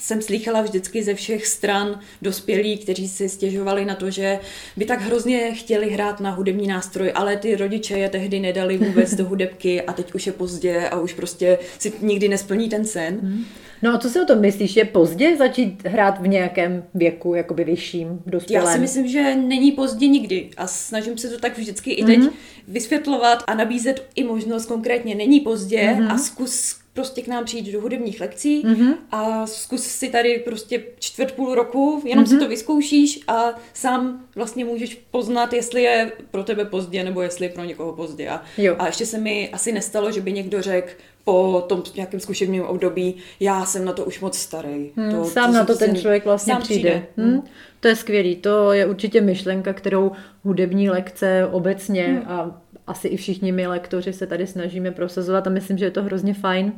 jsem 0.00 0.22
slýchala 0.22 0.62
vždycky 0.62 1.02
ze 1.02 1.14
všech 1.14 1.46
stran 1.46 2.00
dospělí, 2.22 2.78
kteří 2.78 3.08
si 3.08 3.28
stěžovali 3.28 3.84
na 3.84 3.94
to, 3.94 4.10
že 4.10 4.38
by 4.76 4.84
tak 4.84 5.00
hrozně 5.00 5.54
chtěli 5.54 5.90
hrát 5.90 6.20
na 6.20 6.30
hudební 6.30 6.66
nástroj, 6.66 7.12
ale 7.14 7.36
ty 7.36 7.56
rodiče 7.56 7.98
je 7.98 8.08
tehdy 8.08 8.40
nedali 8.40 8.78
vůbec 8.78 9.14
do 9.14 9.24
hudebky 9.28 9.82
a 9.82 9.92
teď 9.92 10.14
už 10.14 10.26
je 10.26 10.32
pozdě 10.32 10.88
a 10.88 10.98
už 10.98 11.12
prostě 11.12 11.58
si 11.78 11.92
nikdy 12.00 12.28
nesplní 12.28 12.68
ten 12.68 12.84
sen. 12.84 13.20
Mm-hmm. 13.22 13.44
No 13.82 13.94
a 13.94 13.98
co 13.98 14.10
si 14.10 14.20
o 14.20 14.24
tom 14.24 14.40
myslíš? 14.40 14.76
Je 14.76 14.84
pozdě 14.84 15.36
začít 15.36 15.86
hrát 15.86 16.20
v 16.20 16.28
nějakém 16.28 16.84
věku, 16.94 17.34
jakoby 17.34 17.64
vyšším, 17.64 18.22
dospělém? 18.26 18.66
Já 18.66 18.72
si 18.72 18.78
myslím, 18.78 19.08
že 19.08 19.36
není 19.36 19.72
pozdě 19.72 20.08
nikdy 20.08 20.50
a 20.56 20.66
snažím 20.66 21.18
se 21.18 21.28
to 21.28 21.38
tak 21.38 21.58
vždycky 21.58 21.90
i 21.90 22.04
teď 22.04 22.18
mm-hmm. 22.18 22.32
vysvětlovat 22.68 23.44
a 23.46 23.54
nabízet 23.54 24.06
i 24.14 24.24
možnost 24.24 24.66
konkrétně 24.66 25.14
není 25.14 25.40
pozdě 25.40 25.78
mm-hmm. 25.78 26.12
a 26.12 26.18
zkus 26.18 26.82
prostě 26.94 27.22
k 27.22 27.28
nám 27.28 27.44
přijít 27.44 27.72
do 27.72 27.80
hudebních 27.80 28.20
lekcí 28.20 28.62
mm-hmm. 28.62 28.94
a 29.10 29.46
zkus 29.46 29.82
si 29.82 30.08
tady 30.08 30.38
prostě 30.38 30.84
čtvrt 30.98 31.32
půl 31.32 31.54
roku, 31.54 32.02
jenom 32.04 32.24
mm-hmm. 32.24 32.28
si 32.28 32.38
to 32.38 32.48
vyzkoušíš 32.48 33.20
a 33.28 33.54
sám 33.74 34.24
vlastně 34.34 34.64
můžeš 34.64 34.98
poznat, 35.10 35.52
jestli 35.52 35.82
je 35.82 36.12
pro 36.30 36.44
tebe 36.44 36.64
pozdě 36.64 37.04
nebo 37.04 37.22
jestli 37.22 37.46
je 37.46 37.50
pro 37.50 37.64
někoho 37.64 37.92
pozdě. 37.92 38.28
A, 38.28 38.42
jo. 38.58 38.76
a 38.78 38.86
ještě 38.86 39.06
se 39.06 39.18
mi 39.18 39.50
asi 39.52 39.72
nestalo, 39.72 40.12
že 40.12 40.20
by 40.20 40.32
někdo 40.32 40.62
řekl 40.62 40.90
po 41.24 41.64
tom 41.68 41.82
nějakém 41.96 42.20
zkušebním 42.20 42.62
období, 42.62 43.14
já 43.40 43.64
jsem 43.64 43.84
na 43.84 43.92
to 43.92 44.04
už 44.04 44.20
moc 44.20 44.38
starý. 44.38 44.90
Hmm, 44.96 45.10
to, 45.10 45.24
sám 45.24 45.52
to 45.52 45.58
na 45.58 45.64
to 45.64 45.76
ten 45.76 45.96
člověk 45.96 46.24
vlastně 46.24 46.54
přijde. 46.60 46.90
přijde. 46.90 47.06
Hmm. 47.16 47.30
Hmm. 47.30 47.42
To 47.80 47.88
je 47.88 47.96
skvělý, 47.96 48.36
to 48.36 48.72
je 48.72 48.86
určitě 48.86 49.20
myšlenka, 49.20 49.72
kterou 49.72 50.12
hudební 50.44 50.90
lekce 50.90 51.48
obecně 51.52 52.04
hmm. 52.04 52.22
a 52.26 52.60
asi 52.86 53.08
i 53.08 53.16
všichni 53.16 53.52
my 53.52 53.66
lektoři 53.66 54.12
se 54.12 54.26
tady 54.26 54.46
snažíme 54.46 54.90
prosazovat 54.90 55.46
a 55.46 55.50
myslím, 55.50 55.78
že 55.78 55.84
je 55.84 55.90
to 55.90 56.02
hrozně 56.02 56.34
fajn. 56.34 56.72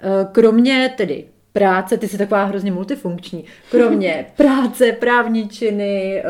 Eh, 0.00 0.26
kromě 0.32 0.94
tedy 0.96 1.24
práce, 1.52 1.98
ty 1.98 2.08
jsi 2.08 2.18
taková 2.18 2.44
hrozně 2.44 2.72
multifunkční, 2.72 3.44
kromě 3.70 4.26
práce, 4.36 4.92
právničiny, 4.92 6.18
eh, 6.18 6.24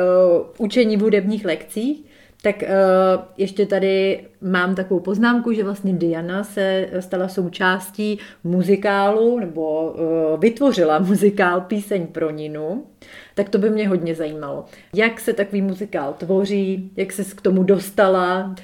učení 0.58 0.96
v 0.96 1.00
hudebních 1.00 1.44
lekcích, 1.44 2.04
tak 2.42 2.62
uh, 2.62 2.68
ještě 3.36 3.66
tady 3.66 4.20
mám 4.40 4.74
takovou 4.74 5.00
poznámku, 5.00 5.52
že 5.52 5.64
vlastně 5.64 5.92
Diana 5.92 6.44
se 6.44 6.88
stala 7.00 7.28
součástí 7.28 8.18
muzikálu, 8.44 9.38
nebo 9.38 9.90
uh, 9.90 10.40
vytvořila 10.40 10.98
muzikál 10.98 11.60
Píseň 11.60 12.06
pro 12.06 12.30
Ninu. 12.30 12.84
Tak 13.34 13.48
to 13.48 13.58
by 13.58 13.70
mě 13.70 13.88
hodně 13.88 14.14
zajímalo. 14.14 14.64
Jak 14.94 15.20
se 15.20 15.32
takový 15.32 15.62
muzikál 15.62 16.14
tvoří, 16.18 16.90
jak 16.96 17.12
se 17.12 17.24
k 17.24 17.40
tomu 17.40 17.62
dostala, 17.62 18.54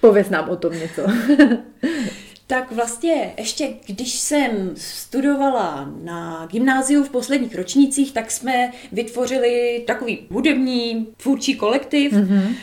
Pověz 0.00 0.30
nám 0.30 0.48
o 0.48 0.56
tom 0.56 0.72
něco. 0.72 1.02
Tak 2.48 2.72
vlastně 2.72 3.34
ještě, 3.38 3.68
když 3.86 4.18
jsem 4.18 4.50
studovala 4.74 5.90
na 6.02 6.46
gymnáziu 6.50 7.04
v 7.04 7.08
posledních 7.08 7.54
ročnících, 7.54 8.12
tak 8.12 8.30
jsme 8.30 8.72
vytvořili 8.92 9.84
takový 9.86 10.18
hudební 10.30 11.06
tvůrčí 11.22 11.54
kolektiv. 11.54 12.12
Mm-hmm. 12.12 12.54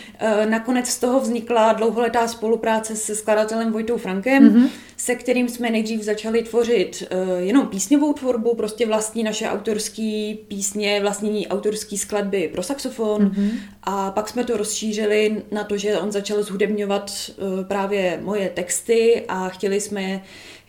Nakonec 0.50 0.88
z 0.88 1.00
toho 1.00 1.20
vznikla 1.20 1.74
dlouholetá 1.74 2.28
spolupráce 2.28 2.96
se 2.96 3.16
skladatelem 3.16 3.72
Vojtou 3.72 3.98
Frankem, 3.98 4.50
mm-hmm. 4.50 4.70
Se 5.04 5.16
kterým 5.16 5.50
jsme 5.50 5.70
nejdřív 5.70 6.02
začali 6.02 6.44
tvořit 6.44 7.04
eh, 7.10 7.42
jenom 7.42 7.68
písňovou 7.68 8.14
tvorbu, 8.14 8.56
prostě 8.56 8.88
vlastní 8.88 9.24
naše 9.24 9.50
autorské 9.50 10.36
písně, 10.48 11.02
vlastní 11.02 11.48
autorské 11.48 11.98
skladby 11.98 12.50
pro 12.54 12.64
saxofon 12.64 13.30
mm-hmm. 13.30 13.52
a 13.84 14.12
pak 14.12 14.30
jsme 14.30 14.44
to 14.44 14.58
rozšířili 14.58 15.44
na 15.52 15.64
to, 15.64 15.78
že 15.78 15.98
on 15.98 16.12
začal 16.12 16.44
zhudebňovat 16.44 17.12
eh, 17.12 17.64
právě 17.64 18.20
moje 18.24 18.50
texty 18.50 19.24
a 19.28 19.50
chtěli 19.50 19.74
chtěli 19.74 19.82
jsme 19.82 20.22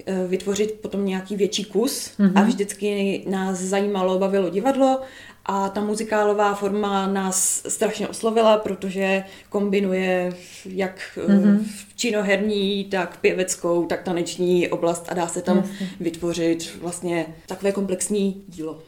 eh, 0.06 0.26
vytvořit 0.28 0.72
potom 0.72 1.06
nějaký 1.06 1.36
větší 1.36 1.64
kus 1.64 2.10
mm-hmm. 2.18 2.32
a 2.34 2.42
vždycky 2.42 3.22
nás 3.28 3.58
zajímalo, 3.58 4.18
bavilo 4.18 4.50
divadlo 4.50 5.00
a 5.46 5.68
ta 5.68 5.80
muzikálová 5.80 6.54
forma 6.54 7.06
nás 7.06 7.62
strašně 7.68 8.08
oslovila, 8.08 8.58
protože 8.58 9.24
kombinuje 9.48 10.32
jak 10.66 11.00
mm-hmm. 11.16 11.64
činoherní, 11.96 12.84
tak 12.84 13.20
pěveckou, 13.20 13.86
tak 13.86 14.02
taneční 14.02 14.68
oblast 14.68 15.06
a 15.08 15.14
dá 15.14 15.26
se 15.26 15.42
tam 15.42 15.56
Jasně. 15.56 15.90
vytvořit 16.00 16.76
vlastně 16.80 17.26
takové 17.46 17.72
komplexní 17.72 18.44
dílo. 18.48 18.82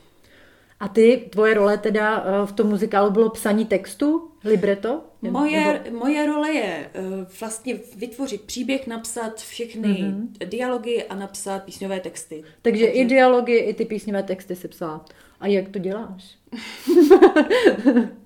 A 0.80 0.88
ty, 0.88 1.28
tvoje 1.30 1.54
role 1.54 1.78
teda 1.78 2.24
eh, 2.26 2.46
v 2.46 2.52
tom 2.52 2.68
muzikálu 2.68 3.10
bylo 3.10 3.30
psaní 3.30 3.64
textu, 3.64 4.30
libreto? 4.44 5.04
Moje, 5.22 5.80
nebo... 5.84 5.98
moje 5.98 6.26
role 6.26 6.52
je 6.52 6.90
uh, 6.98 7.26
vlastně 7.40 7.78
vytvořit 7.96 8.40
příběh, 8.40 8.86
napsat 8.86 9.40
všechny 9.40 9.88
mm-hmm. 9.88 10.48
dialogy 10.48 11.04
a 11.04 11.14
napsat 11.14 11.62
písňové 11.62 12.00
texty. 12.00 12.44
Takže, 12.62 12.84
Takže 12.84 13.00
i 13.00 13.04
dialogy, 13.04 13.56
i 13.56 13.74
ty 13.74 13.84
písňové 13.84 14.22
texty 14.22 14.56
si 14.56 14.68
psala. 14.68 15.04
A 15.40 15.46
jak 15.46 15.68
to 15.68 15.78
děláš? 15.78 16.36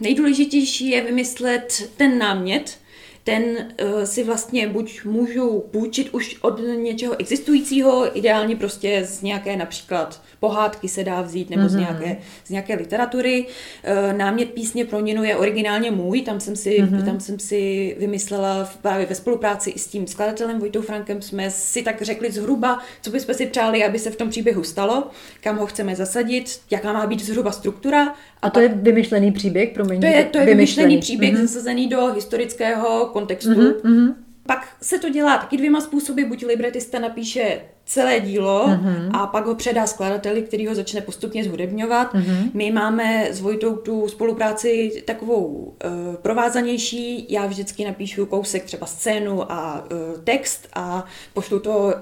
Nejdůležitější 0.00 0.90
je 0.90 1.00
vymyslet 1.00 1.90
ten 1.96 2.18
námět, 2.18 2.78
ten 3.24 3.42
uh, 3.42 4.02
si 4.04 4.24
vlastně 4.24 4.68
buď 4.68 5.04
můžu 5.04 5.64
půjčit 5.70 6.08
už 6.12 6.36
od 6.40 6.60
něčeho 6.76 7.20
existujícího, 7.20 8.18
ideálně 8.18 8.56
prostě 8.56 9.04
z 9.04 9.22
nějaké 9.22 9.56
například 9.56 10.22
pohádky 10.40 10.88
se 10.88 11.04
dá 11.04 11.20
vzít, 11.20 11.50
nebo 11.50 11.62
mm-hmm. 11.62 11.68
z, 11.68 11.74
mhm. 11.74 11.80
nějaké, 11.80 12.16
z 12.44 12.50
nějaké 12.50 12.74
literatury. 12.74 13.46
Uh, 13.46 14.18
námět 14.18 14.50
písně 14.50 14.84
pro 14.84 15.00
Ninu 15.00 15.24
je 15.24 15.36
originálně 15.36 15.90
můj, 15.90 16.22
tam 16.22 16.40
jsem 16.40 16.56
si, 16.56 16.82
mm-hmm. 16.82 17.04
tam 17.04 17.20
jsem 17.20 17.38
si 17.38 17.96
vymyslela 17.98 18.64
v, 18.64 18.76
právě 18.76 19.06
ve 19.06 19.14
spolupráci 19.14 19.70
i 19.70 19.78
s 19.78 19.86
tím 19.86 20.06
skladatelem 20.06 20.58
Vojtou 20.58 20.82
Frankem, 20.82 21.22
jsme 21.22 21.50
si 21.50 21.82
tak 21.82 22.02
řekli 22.02 22.32
zhruba, 22.32 22.78
co 23.02 23.10
bychom 23.10 23.34
si 23.34 23.46
přáli, 23.46 23.84
aby 23.84 23.98
se 23.98 24.10
v 24.10 24.16
tom 24.16 24.30
příběhu 24.30 24.64
stalo, 24.64 25.04
kam 25.40 25.58
ho 25.58 25.66
chceme 25.66 25.96
zasadit, 25.96 26.60
jaká 26.70 26.92
má 26.92 27.06
být 27.06 27.20
zhruba 27.20 27.52
struktura. 27.52 28.08
A, 28.08 28.46
a 28.46 28.50
to 28.50 28.60
pak, 28.60 28.62
je 28.62 28.68
vymyšlený 28.68 29.32
příběh, 29.32 29.70
pro 29.70 29.84
mě. 29.84 29.98
To 29.98 30.06
je, 30.06 30.24
to 30.24 30.38
je 30.38 30.46
vymyšlený, 30.46 30.56
vymyšlený 30.56 30.98
příběh 30.98 31.34
mm-hmm. 31.34 31.46
zasazený 31.46 31.88
do 31.88 32.06
historického 32.06 33.09
kontextu. 33.10 33.50
Mm-hmm. 33.50 34.14
Pak 34.46 34.76
se 34.82 34.98
to 34.98 35.08
dělá 35.08 35.38
taky 35.38 35.56
dvěma 35.56 35.80
způsoby, 35.80 36.22
buď 36.22 36.44
libretista 36.44 36.98
napíše 36.98 37.60
celé 37.90 38.20
dílo 38.20 38.66
mm-hmm. 38.68 39.10
a 39.12 39.26
pak 39.26 39.46
ho 39.46 39.54
předá 39.54 39.86
skladateli, 39.86 40.42
který 40.42 40.66
ho 40.66 40.74
začne 40.74 41.00
postupně 41.00 41.44
zhudebňovat. 41.44 42.14
Mm-hmm. 42.14 42.50
My 42.54 42.70
máme 42.70 43.28
s 43.30 43.40
Vojtou 43.40 43.76
tu 43.76 44.08
spolupráci 44.08 45.02
takovou 45.06 45.44
uh, 45.44 46.14
provázanější. 46.22 47.26
Já 47.32 47.46
vždycky 47.46 47.84
napíšu 47.84 48.26
kousek, 48.26 48.64
třeba 48.64 48.86
scénu 48.86 49.52
a 49.52 49.84
uh, 49.92 50.20
text 50.24 50.68
a 50.74 51.04
pošlu 51.34 51.58
to 51.58 51.70
uh, 51.78 51.92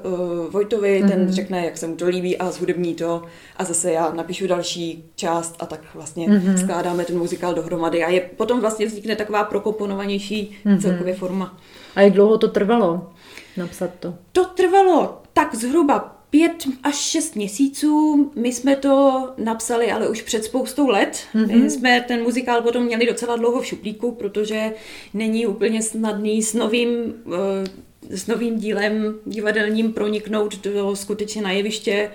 Vojtovi, 0.52 1.02
mm-hmm. 1.02 1.08
ten 1.08 1.22
mhm. 1.22 1.32
řekne, 1.32 1.64
jak 1.64 1.76
se 1.76 1.86
mu 1.86 1.96
to 1.96 2.06
líbí 2.06 2.38
a 2.38 2.50
zhudební 2.50 2.94
to 2.94 3.22
a 3.56 3.64
zase 3.64 3.92
já 3.92 4.12
napíšu 4.12 4.46
další 4.46 5.04
část 5.16 5.56
a 5.58 5.66
tak 5.66 5.80
vlastně 5.94 6.28
mm-hmm. 6.28 6.54
skládáme 6.54 7.04
ten 7.04 7.18
muzikál 7.18 7.54
dohromady 7.54 8.04
a 8.04 8.10
je 8.10 8.20
potom 8.20 8.60
vlastně 8.60 8.86
vznikne 8.86 9.16
taková 9.16 9.44
prokomponovanější 9.44 10.56
mm-hmm. 10.66 10.82
celkově 10.82 11.14
forma. 11.14 11.58
A 11.96 12.00
jak 12.00 12.12
dlouho 12.12 12.38
to 12.38 12.48
trvalo 12.48 13.10
napsat 13.56 13.90
to? 14.00 14.14
To 14.32 14.44
trvalo 14.44 15.22
tak 15.38 15.54
zhruba 15.54 15.98
pět 16.30 16.66
až 16.82 16.94
šest 16.94 17.36
měsíců. 17.36 18.30
My 18.34 18.52
jsme 18.52 18.76
to 18.76 19.28
napsali 19.38 19.92
ale 19.92 20.08
už 20.08 20.22
před 20.22 20.44
spoustou 20.44 20.88
let. 20.88 21.18
Mm-hmm. 21.34 21.62
My 21.62 21.70
jsme 21.70 22.04
ten 22.08 22.22
muzikál 22.22 22.62
potom 22.62 22.84
měli 22.84 23.06
docela 23.06 23.36
dlouho 23.36 23.60
v 23.60 23.66
šuplíku, 23.66 24.12
protože 24.12 24.72
není 25.14 25.46
úplně 25.46 25.82
snadný 25.82 26.42
s 26.42 26.54
novým, 26.54 26.90
eh, 27.26 28.16
s 28.16 28.26
novým 28.26 28.58
dílem 28.58 29.14
divadelním 29.24 29.92
proniknout 29.92 30.62
do 30.64 30.96
skutečně 30.96 31.42
na 31.42 31.50
jeviště 31.50 32.10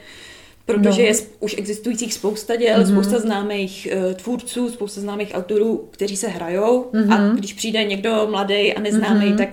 protože 0.65 1.01
no. 1.01 1.07
je 1.07 1.13
už 1.39 1.55
existujících 1.57 2.13
spousta 2.13 2.55
děl, 2.55 2.79
mm-hmm. 2.79 2.91
spousta 2.91 3.19
známých 3.19 3.87
uh, 4.07 4.13
tvůrců, 4.13 4.69
spousta 4.69 5.01
známých 5.01 5.31
autorů, 5.33 5.87
kteří 5.91 6.17
se 6.17 6.27
hrajou 6.27 6.89
mm-hmm. 6.93 7.13
a 7.13 7.35
když 7.35 7.53
přijde 7.53 7.83
někdo 7.83 8.27
mladý 8.31 8.73
a 8.73 8.81
neznámý, 8.81 9.25
mm-hmm. 9.25 9.37
tak 9.37 9.49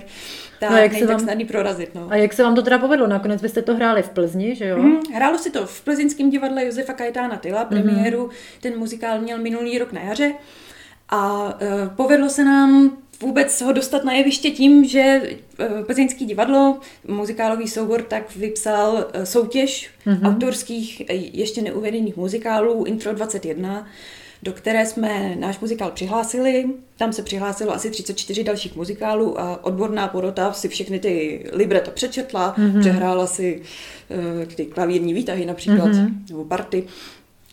tak 0.61 0.71
no, 0.71 0.76
jak 0.76 0.95
se 0.95 1.07
vám, 1.07 1.21
snadný 1.21 1.45
prorazit. 1.45 1.95
No. 1.95 2.07
A 2.11 2.17
jak 2.17 2.33
se 2.33 2.43
vám 2.43 2.55
to 2.55 2.62
teda 2.62 2.79
povedlo? 2.79 3.07
Nakonec 3.07 3.43
byste 3.43 3.62
to 3.62 3.75
hráli 3.75 4.02
v 4.02 4.09
Plzni, 4.09 4.55
že 4.55 4.67
jo? 4.67 4.79
Mm, 4.79 5.00
hrálo 5.14 5.38
si 5.38 5.50
to 5.50 5.67
v 5.67 5.81
plzeňském 5.81 6.31
divadle 6.31 6.64
Josefa 6.64 6.93
Kajetána 6.93 7.37
Tyla, 7.37 7.64
premiéru. 7.64 8.25
Mm. 8.25 8.31
Ten 8.61 8.79
muzikál 8.79 9.21
měl 9.21 9.38
minulý 9.38 9.79
rok 9.79 9.93
na 9.93 10.00
jaře. 10.00 10.33
A 11.09 11.45
uh, 11.45 11.88
povedlo 11.97 12.29
se 12.29 12.45
nám 12.45 12.97
vůbec 13.21 13.61
ho 13.61 13.73
dostat 13.73 14.05
na 14.05 14.12
jeviště 14.12 14.50
tím, 14.50 14.85
že 14.85 15.23
uh, 15.23 15.85
Plzeňský 15.85 16.26
divadlo, 16.26 16.81
muzikálový 17.09 17.69
soubor, 17.69 18.02
tak 18.02 18.37
vypsal 18.37 18.93
uh, 18.95 19.23
soutěž 19.25 19.90
mm-hmm. 20.07 20.29
autorských 20.29 21.11
ještě 21.35 21.62
neuvedených 21.62 22.17
muzikálů 22.17 22.85
Intro 22.85 23.12
21 23.12 23.87
do 24.42 24.52
které 24.52 24.87
jsme 24.87 25.37
náš 25.38 25.61
muzikál 25.61 25.90
přihlásili. 25.90 26.64
Tam 26.97 27.12
se 27.12 27.23
přihlásilo 27.23 27.75
asi 27.75 27.90
34 27.90 28.44
dalších 28.44 28.76
muzikálů 28.76 29.40
a 29.40 29.64
odborná 29.64 30.09
porota 30.09 30.52
si 30.52 30.68
všechny 30.68 30.99
ty 30.99 31.44
libreta 31.52 31.90
přečetla, 31.90 32.54
mm-hmm. 32.59 32.80
přehrála 32.80 33.26
si 33.26 33.62
uh, 34.09 34.44
ty 34.54 34.64
klavírní 34.66 35.14
výtahy 35.14 35.47
například, 35.47 35.88
mm-hmm. 35.88 36.14
nebo 36.30 36.44
party. 36.44 36.85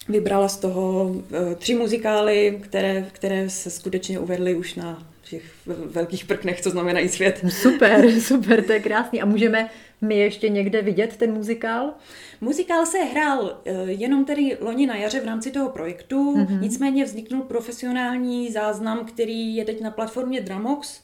Vybrala 0.09 0.47
z 0.47 0.57
toho 0.57 1.03
uh, 1.03 1.23
tři 1.57 1.75
muzikály, 1.75 2.59
které, 2.61 3.07
které 3.11 3.49
se 3.49 3.69
skutečně 3.69 4.19
uvedly 4.19 4.55
už 4.55 4.75
na 4.75 5.07
těch 5.29 5.43
velkých 5.65 6.25
prknech, 6.25 6.61
co 6.61 6.69
znamenají 6.69 7.09
svět. 7.09 7.45
Super, 7.49 8.21
super, 8.21 8.63
to 8.63 8.73
je 8.73 8.79
krásný. 8.79 9.21
A 9.21 9.25
můžeme 9.25 9.69
my 10.01 10.17
ještě 10.17 10.49
někde 10.49 10.81
vidět 10.81 11.17
ten 11.17 11.33
muzikál? 11.33 11.93
Muzikál 12.41 12.85
se 12.85 12.97
hrál 12.97 13.57
eh, 13.65 13.71
jenom 13.85 14.25
tedy 14.25 14.57
loni 14.61 14.87
na 14.87 14.95
jaře 14.95 15.19
v 15.21 15.25
rámci 15.25 15.51
toho 15.51 15.69
projektu, 15.69 16.35
mm-hmm. 16.35 16.61
nicméně 16.61 17.05
vzniknul 17.05 17.41
profesionální 17.41 18.51
záznam, 18.51 19.05
který 19.05 19.55
je 19.55 19.65
teď 19.65 19.81
na 19.81 19.91
platformě 19.91 20.41
Dramox, 20.41 21.01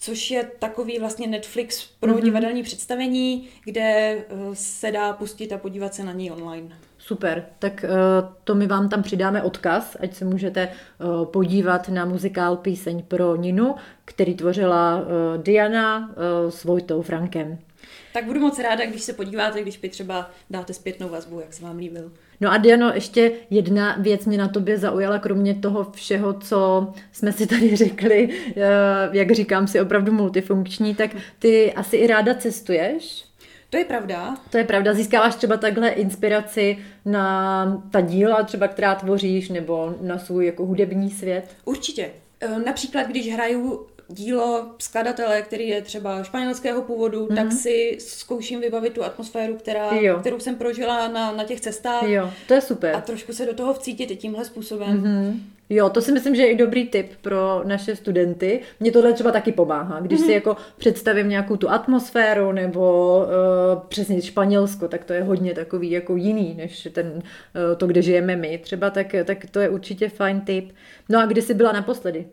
což 0.00 0.30
je 0.30 0.50
takový 0.58 0.98
vlastně 0.98 1.26
Netflix 1.26 1.86
pro 2.00 2.10
Mhm. 2.10 2.18
mm-hmm. 2.18 2.24
divadelní 2.24 2.62
představení, 2.62 3.48
kde 3.64 3.82
eh, 3.82 4.24
se 4.54 4.92
dá 4.92 5.12
pustit 5.12 5.52
a 5.52 5.58
podívat 5.58 5.94
se 5.94 6.04
na 6.04 6.12
něj 6.12 6.30
online. 6.30 6.68
Super, 6.98 7.46
tak 7.58 7.84
eh, 7.84 7.88
to 8.44 8.54
my 8.54 8.66
vám 8.66 8.88
tam 8.88 9.02
přidáme 9.02 9.42
odkaz, 9.42 9.96
ať 10.00 10.14
se 10.14 10.24
můžete 10.24 10.68
podívat 11.24 11.88
na 11.88 12.04
muzikál 12.04 12.56
Píseň 12.56 13.02
pro 13.02 13.36
Ninu, 13.36 13.74
který 14.04 14.34
tvořila 14.34 15.04
Diana 15.36 16.14
s 16.48 16.64
Vojtou 16.64 17.02
Frankem. 17.02 17.58
Tak 18.12 18.24
budu 18.24 18.40
moc 18.40 18.58
ráda, 18.58 18.86
když 18.86 19.02
se 19.02 19.12
podíváte, 19.12 19.62
když 19.62 19.80
mi 19.80 19.88
třeba 19.88 20.30
dáte 20.50 20.74
zpětnou 20.74 21.08
vazbu, 21.08 21.40
jak 21.40 21.52
se 21.54 21.64
vám 21.64 21.76
líbil. 21.76 22.12
No 22.40 22.52
a 22.52 22.56
Diano, 22.56 22.92
ještě 22.94 23.32
jedna 23.50 23.96
věc 23.98 24.24
mě 24.24 24.38
na 24.38 24.48
tobě 24.48 24.78
zaujala, 24.78 25.18
kromě 25.18 25.54
toho 25.54 25.86
všeho, 25.92 26.32
co 26.32 26.92
jsme 27.12 27.32
si 27.32 27.46
tady 27.46 27.76
řekli, 27.76 28.28
eh, 28.56 28.62
jak 29.12 29.30
říkám 29.30 29.66
si, 29.66 29.80
opravdu 29.80 30.12
multifunkční, 30.12 30.94
tak 30.94 31.10
ty 31.38 31.72
asi 31.72 31.96
i 31.96 32.06
ráda 32.06 32.34
cestuješ. 32.34 33.24
To 33.70 33.76
je 33.76 33.84
pravda. 33.84 34.36
To 34.50 34.58
je 34.58 34.64
pravda, 34.64 34.94
získáváš 34.94 35.34
třeba 35.34 35.56
takhle 35.56 35.88
inspiraci 35.88 36.78
na 37.04 37.82
ta 37.90 38.00
díla, 38.00 38.42
třeba 38.42 38.68
která 38.68 38.94
tvoříš, 38.94 39.48
nebo 39.48 39.94
na 40.00 40.18
svůj 40.18 40.46
jako 40.46 40.66
hudební 40.66 41.10
svět. 41.10 41.44
Určitě. 41.64 42.10
E, 42.40 42.58
Například, 42.58 43.02
když 43.02 43.32
hraju 43.32 43.86
dílo 44.08 44.66
skladatele, 44.78 45.42
který 45.42 45.68
je 45.68 45.82
třeba 45.82 46.22
španělského 46.22 46.82
původu, 46.82 47.26
mm-hmm. 47.26 47.36
tak 47.36 47.52
si 47.52 47.96
zkouším 48.00 48.60
vybavit 48.60 48.92
tu 48.92 49.04
atmosféru, 49.04 49.54
která, 49.54 49.94
Jo. 49.94 50.18
kterou 50.20 50.40
jsem 50.40 50.54
prožila 50.54 51.08
na, 51.08 51.32
na 51.32 51.44
těch 51.44 51.60
cestách 51.60 52.02
Jo, 52.02 52.30
to 52.48 52.54
je 52.54 52.60
super. 52.60 52.94
a 52.94 53.00
trošku 53.00 53.32
se 53.32 53.46
do 53.46 53.54
toho 53.54 53.74
vcítit 53.74 54.10
i 54.10 54.16
tímhle 54.16 54.44
způsobem. 54.44 55.00
Mhm. 55.00 55.40
Jo, 55.70 55.88
to 55.88 56.00
si 56.00 56.12
myslím, 56.12 56.34
že 56.34 56.42
je 56.42 56.50
i 56.50 56.56
dobrý 56.56 56.88
tip 56.88 57.12
pro 57.20 57.62
naše 57.64 57.96
studenty. 57.96 58.60
Mně 58.80 58.92
tohle 58.92 59.12
třeba 59.12 59.32
taky 59.32 59.52
pomáhá. 59.52 60.00
Když 60.00 60.20
si 60.20 60.32
jako 60.32 60.56
představím 60.76 61.28
nějakou 61.28 61.56
tu 61.56 61.70
atmosféru 61.70 62.52
nebo 62.52 63.16
uh, 63.18 63.82
přesně 63.88 64.22
Španělsko, 64.22 64.88
tak 64.88 65.04
to 65.04 65.12
je 65.12 65.22
hodně 65.22 65.54
takový 65.54 65.90
jako 65.90 66.16
jiný, 66.16 66.54
než 66.54 66.88
ten, 66.92 67.06
uh, 67.06 67.22
to, 67.76 67.86
kde 67.86 68.02
žijeme 68.02 68.36
my 68.36 68.58
třeba, 68.58 68.90
tak, 68.90 69.14
tak 69.24 69.46
to 69.50 69.60
je 69.60 69.68
určitě 69.68 70.08
fajn 70.08 70.40
tip. 70.40 70.72
No 71.08 71.20
a 71.20 71.26
kdy 71.26 71.42
jsi 71.42 71.54
byla 71.54 71.72
naposledy? 71.72 72.26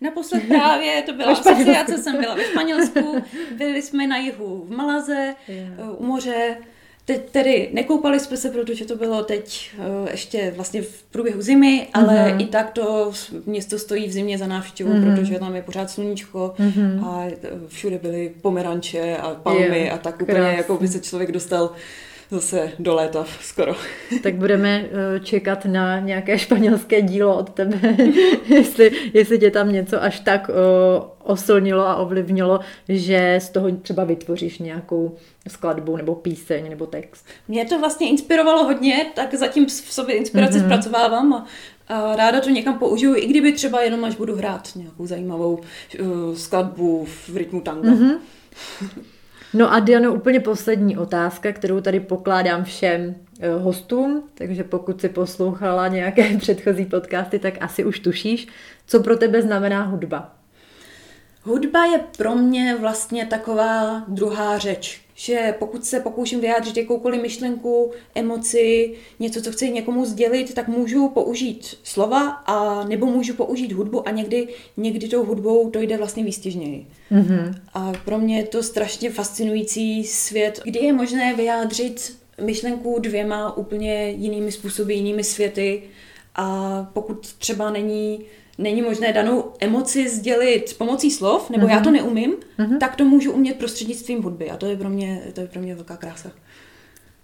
Naposled 0.00 0.42
právě 0.48 1.02
to 1.02 1.12
byla 1.12 1.32
asociace, 1.32 1.98
jsem 1.98 2.16
byla 2.20 2.34
ve 2.34 2.44
Španělsku, 2.44 3.22
byli 3.58 3.82
jsme 3.82 4.06
na 4.06 4.16
jihu 4.18 4.64
v 4.68 4.70
Malaze, 4.76 5.34
Jo. 5.48 5.92
u 5.98 6.04
moře, 6.06 6.56
Teď 7.04 7.30
tedy 7.30 7.70
nekoupali 7.72 8.20
jsme 8.20 8.36
se, 8.36 8.50
protože 8.50 8.84
to 8.84 8.96
bylo 8.96 9.22
teď 9.24 9.70
eh, 10.06 10.10
ještě 10.10 10.52
vlastně 10.56 10.82
v 10.82 11.02
průběhu 11.02 11.42
zimy, 11.42 11.88
ale 11.94 12.30
Mhm. 12.32 12.40
i 12.40 12.46
tak 12.46 12.70
to 12.70 13.12
město 13.46 13.78
stojí 13.78 14.08
v 14.08 14.12
zimě 14.12 14.38
za 14.38 14.46
návštěvu, 14.46 14.92
Mhm. 14.94 15.04
protože 15.16 15.38
tam 15.38 15.56
je 15.56 15.62
pořád 15.62 15.90
sluníčko 15.90 16.54
Mhm. 16.58 17.04
a 17.04 17.24
eh, 17.26 17.36
všude 17.68 17.98
byly 17.98 18.34
pomeranče 18.42 19.16
a 19.16 19.34
palmy 19.34 19.86
Jo, 19.86 19.94
a 19.94 19.98
tak 19.98 20.22
úplně, 20.22 20.38
krásný. 20.38 20.56
jako 20.56 20.76
by 20.76 20.88
se 20.88 21.00
člověk 21.00 21.32
dostal 21.32 21.72
zase 22.30 22.72
do 22.78 22.94
léta 22.94 23.24
skoro. 23.40 23.74
Tak 24.22 24.34
budeme 24.34 24.84
eh, 25.16 25.20
čekat 25.20 25.64
na 25.64 25.98
nějaké 26.00 26.38
španělské 26.38 27.02
dílo 27.02 27.36
od 27.38 27.50
tebe, 27.50 27.96
jestli, 28.48 28.90
jestli 29.14 29.38
tě 29.38 29.50
tam 29.50 29.72
něco 29.72 30.02
až 30.02 30.20
tak 30.20 30.50
eh, 30.50 30.52
oslnilo 31.22 31.88
a 31.88 31.96
ovlivnilo, 31.96 32.60
že 32.88 33.38
z 33.42 33.48
toho 33.48 33.70
třeba 33.70 34.04
vytvoříš 34.04 34.58
nějakou 34.58 35.16
skladbu 35.48 35.96
nebo 35.96 36.14
píseň 36.14 36.70
nebo 36.70 36.86
text. 36.86 37.26
Mě 37.48 37.64
to 37.64 37.78
vlastně 37.78 38.08
inspirovalo 38.10 38.64
hodně, 38.64 39.06
tak 39.14 39.34
zatím 39.34 39.66
v 39.66 39.70
sobě 39.70 40.14
inspiraci 40.16 40.58
Mhm. 40.58 40.62
mm-hmm. 40.62 40.80
zpracovávám 40.80 41.32
a, 41.32 41.46
a 41.88 42.16
ráda 42.16 42.40
to 42.40 42.50
někam 42.50 42.78
použiju, 42.78 43.14
i 43.16 43.26
kdyby 43.26 43.52
třeba 43.52 43.80
jenom 43.82 44.04
až 44.04 44.14
budu 44.16 44.36
hrát 44.36 44.68
nějakou 44.76 45.06
zajímavou 45.06 45.60
uh, 46.00 46.34
skladbu 46.34 47.06
v 47.28 47.36
rytmu 47.36 47.60
tango. 47.60 47.88
Mhm. 47.90 48.10
Mm-hmm. 48.10 49.00
No 49.54 49.72
a 49.72 49.80
Diano, 49.80 50.14
úplně 50.14 50.40
poslední 50.40 50.96
otázka, 50.98 51.52
kterou 51.52 51.80
tady 51.80 52.00
pokládám 52.00 52.64
všem 52.64 53.14
eh, 53.40 53.50
hostům, 53.50 54.28
takže 54.34 54.64
pokud 54.64 55.00
si 55.00 55.08
poslouchala 55.08 55.88
nějaké 55.88 56.36
předchozí 56.38 56.86
podcasty, 56.86 57.38
tak 57.38 57.54
asi 57.60 57.84
už 57.84 58.00
tušíš, 58.00 58.48
co 58.86 59.02
pro 59.02 59.16
tebe 59.16 59.42
znamená 59.42 59.82
hudba. 59.82 60.39
Hudba 61.42 61.84
je 61.84 62.00
pro 62.16 62.34
mě 62.34 62.76
vlastně 62.80 63.26
taková 63.26 64.04
druhá 64.08 64.58
řeč, 64.58 65.00
že 65.14 65.54
pokud 65.58 65.84
se 65.84 66.00
pokouším 66.00 66.40
vyjádřit 66.40 66.76
jakoukoliv 66.76 67.22
myšlenku, 67.22 67.90
emoci, 68.14 68.94
něco, 69.18 69.42
co 69.42 69.52
chci 69.52 69.70
někomu 69.70 70.04
sdělit, 70.04 70.54
tak 70.54 70.68
můžu 70.68 71.08
použít 71.08 71.78
slova 71.82 72.28
a 72.28 72.84
nebo 72.84 73.06
můžu 73.06 73.34
použít 73.34 73.72
hudbu 73.72 74.08
a 74.08 74.10
někdy, 74.10 74.48
někdy 74.76 75.08
tou 75.08 75.24
hudbou 75.24 75.70
to 75.70 75.80
jde 75.80 75.96
vlastně 75.96 76.24
výstěžněji. 76.24 76.86
Mhm. 77.10 77.54
A 77.74 77.92
pro 78.04 78.18
mě 78.18 78.36
je 78.36 78.46
to 78.46 78.62
strašně 78.62 79.10
fascinující 79.10 80.04
svět, 80.04 80.60
kdy 80.64 80.78
je 80.78 80.92
možné 80.92 81.34
vyjádřit 81.34 82.16
myšlenku 82.40 82.98
dvěma 82.98 83.56
úplně 83.56 84.10
jinými 84.10 84.52
způsoby, 84.52 84.94
jinými 84.94 85.24
světy 85.24 85.82
a 86.34 86.90
pokud 86.92 87.34
třeba 87.34 87.70
není, 87.70 88.24
není 88.58 88.82
možné 88.82 89.12
danou 89.12 89.52
emoci 89.60 90.08
sdělit 90.08 90.74
pomocí 90.78 91.10
slov, 91.10 91.50
nebo 91.50 91.66
mm-hmm. 91.66 91.70
já 91.70 91.80
to 91.80 91.90
neumím, 91.90 92.34
mm-hmm. 92.58 92.78
tak 92.78 92.96
to 92.96 93.04
můžu 93.04 93.32
umět 93.32 93.56
prostřednictvím 93.56 94.22
hudby 94.22 94.50
a 94.50 94.56
to 94.56 94.66
je 94.66 94.76
pro 94.76 94.88
mě, 94.88 95.22
to 95.32 95.40
je 95.40 95.46
pro 95.46 95.60
mě 95.60 95.74
velká 95.74 95.96
krása. 95.96 96.30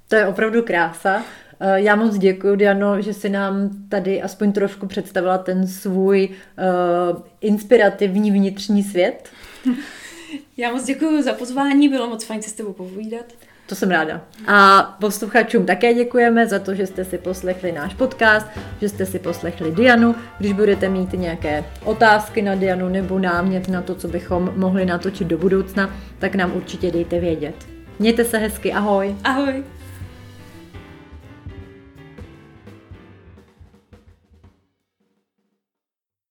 To 0.09 0.17
je 0.17 0.27
opravdu 0.27 0.63
krása. 0.63 1.25
Eh, 1.61 1.81
Já 1.81 1.97
moc 1.97 2.19
děkuji, 2.19 2.57
Diano, 2.57 3.01
že 3.01 3.15
si 3.15 3.29
nám 3.29 3.71
tady 3.89 4.23
aspoň 4.23 4.53
trošku 4.53 4.87
představila 4.87 5.39
ten 5.39 5.67
svůj 5.67 6.29
uh, 6.29 7.23
inspirativní 7.41 8.31
vnitřní 8.31 8.83
svět. 8.83 9.29
Já 10.57 10.73
moc 10.73 10.85
děkuji 10.85 11.23
za 11.23 11.33
pozvání, 11.33 11.89
bylo 11.89 12.09
moc 12.09 12.25
fajn 12.25 12.43
se 12.43 12.51
s 12.51 12.53
tebou 12.53 12.73
povídat. 12.73 13.25
To 13.67 13.75
jsem 13.75 13.91
ráda. 13.91 14.21
A 14.47 14.83
posluchačům 15.01 15.67
také 15.67 15.95
děkujeme 15.95 16.47
za 16.47 16.59
to, 16.59 16.75
že 16.75 16.87
jste 16.87 17.05
si 17.05 17.19
poslechli 17.19 17.73
náš 17.73 17.95
podcast, 17.95 18.47
že 18.81 18.89
jste 18.89 19.07
si 19.07 19.19
poslechli 19.19 19.73
Dianu. 19.73 20.15
Když 20.39 20.53
budete 20.53 20.89
mít 20.89 21.13
nějaké 21.13 21.65
otázky 21.85 22.43
na 22.43 22.55
Dianu 22.55 22.89
nebo 22.89 23.19
námět 23.19 23.69
na 23.69 23.83
to, 23.83 23.95
co 23.95 24.09
bychom 24.09 24.53
mohli 24.57 24.87
natočit 24.87 25.29
do 25.29 25.39
budoucna, 25.39 25.91
tak 26.19 26.35
nám 26.35 26.53
určitě 26.57 26.91
dejte 26.91 27.21
vědět. 27.21 27.55
Mějte 27.99 28.25
se 28.25 28.39
hezky, 28.39 28.73
ahoj! 28.73 29.17
Ahoj! 29.25 29.65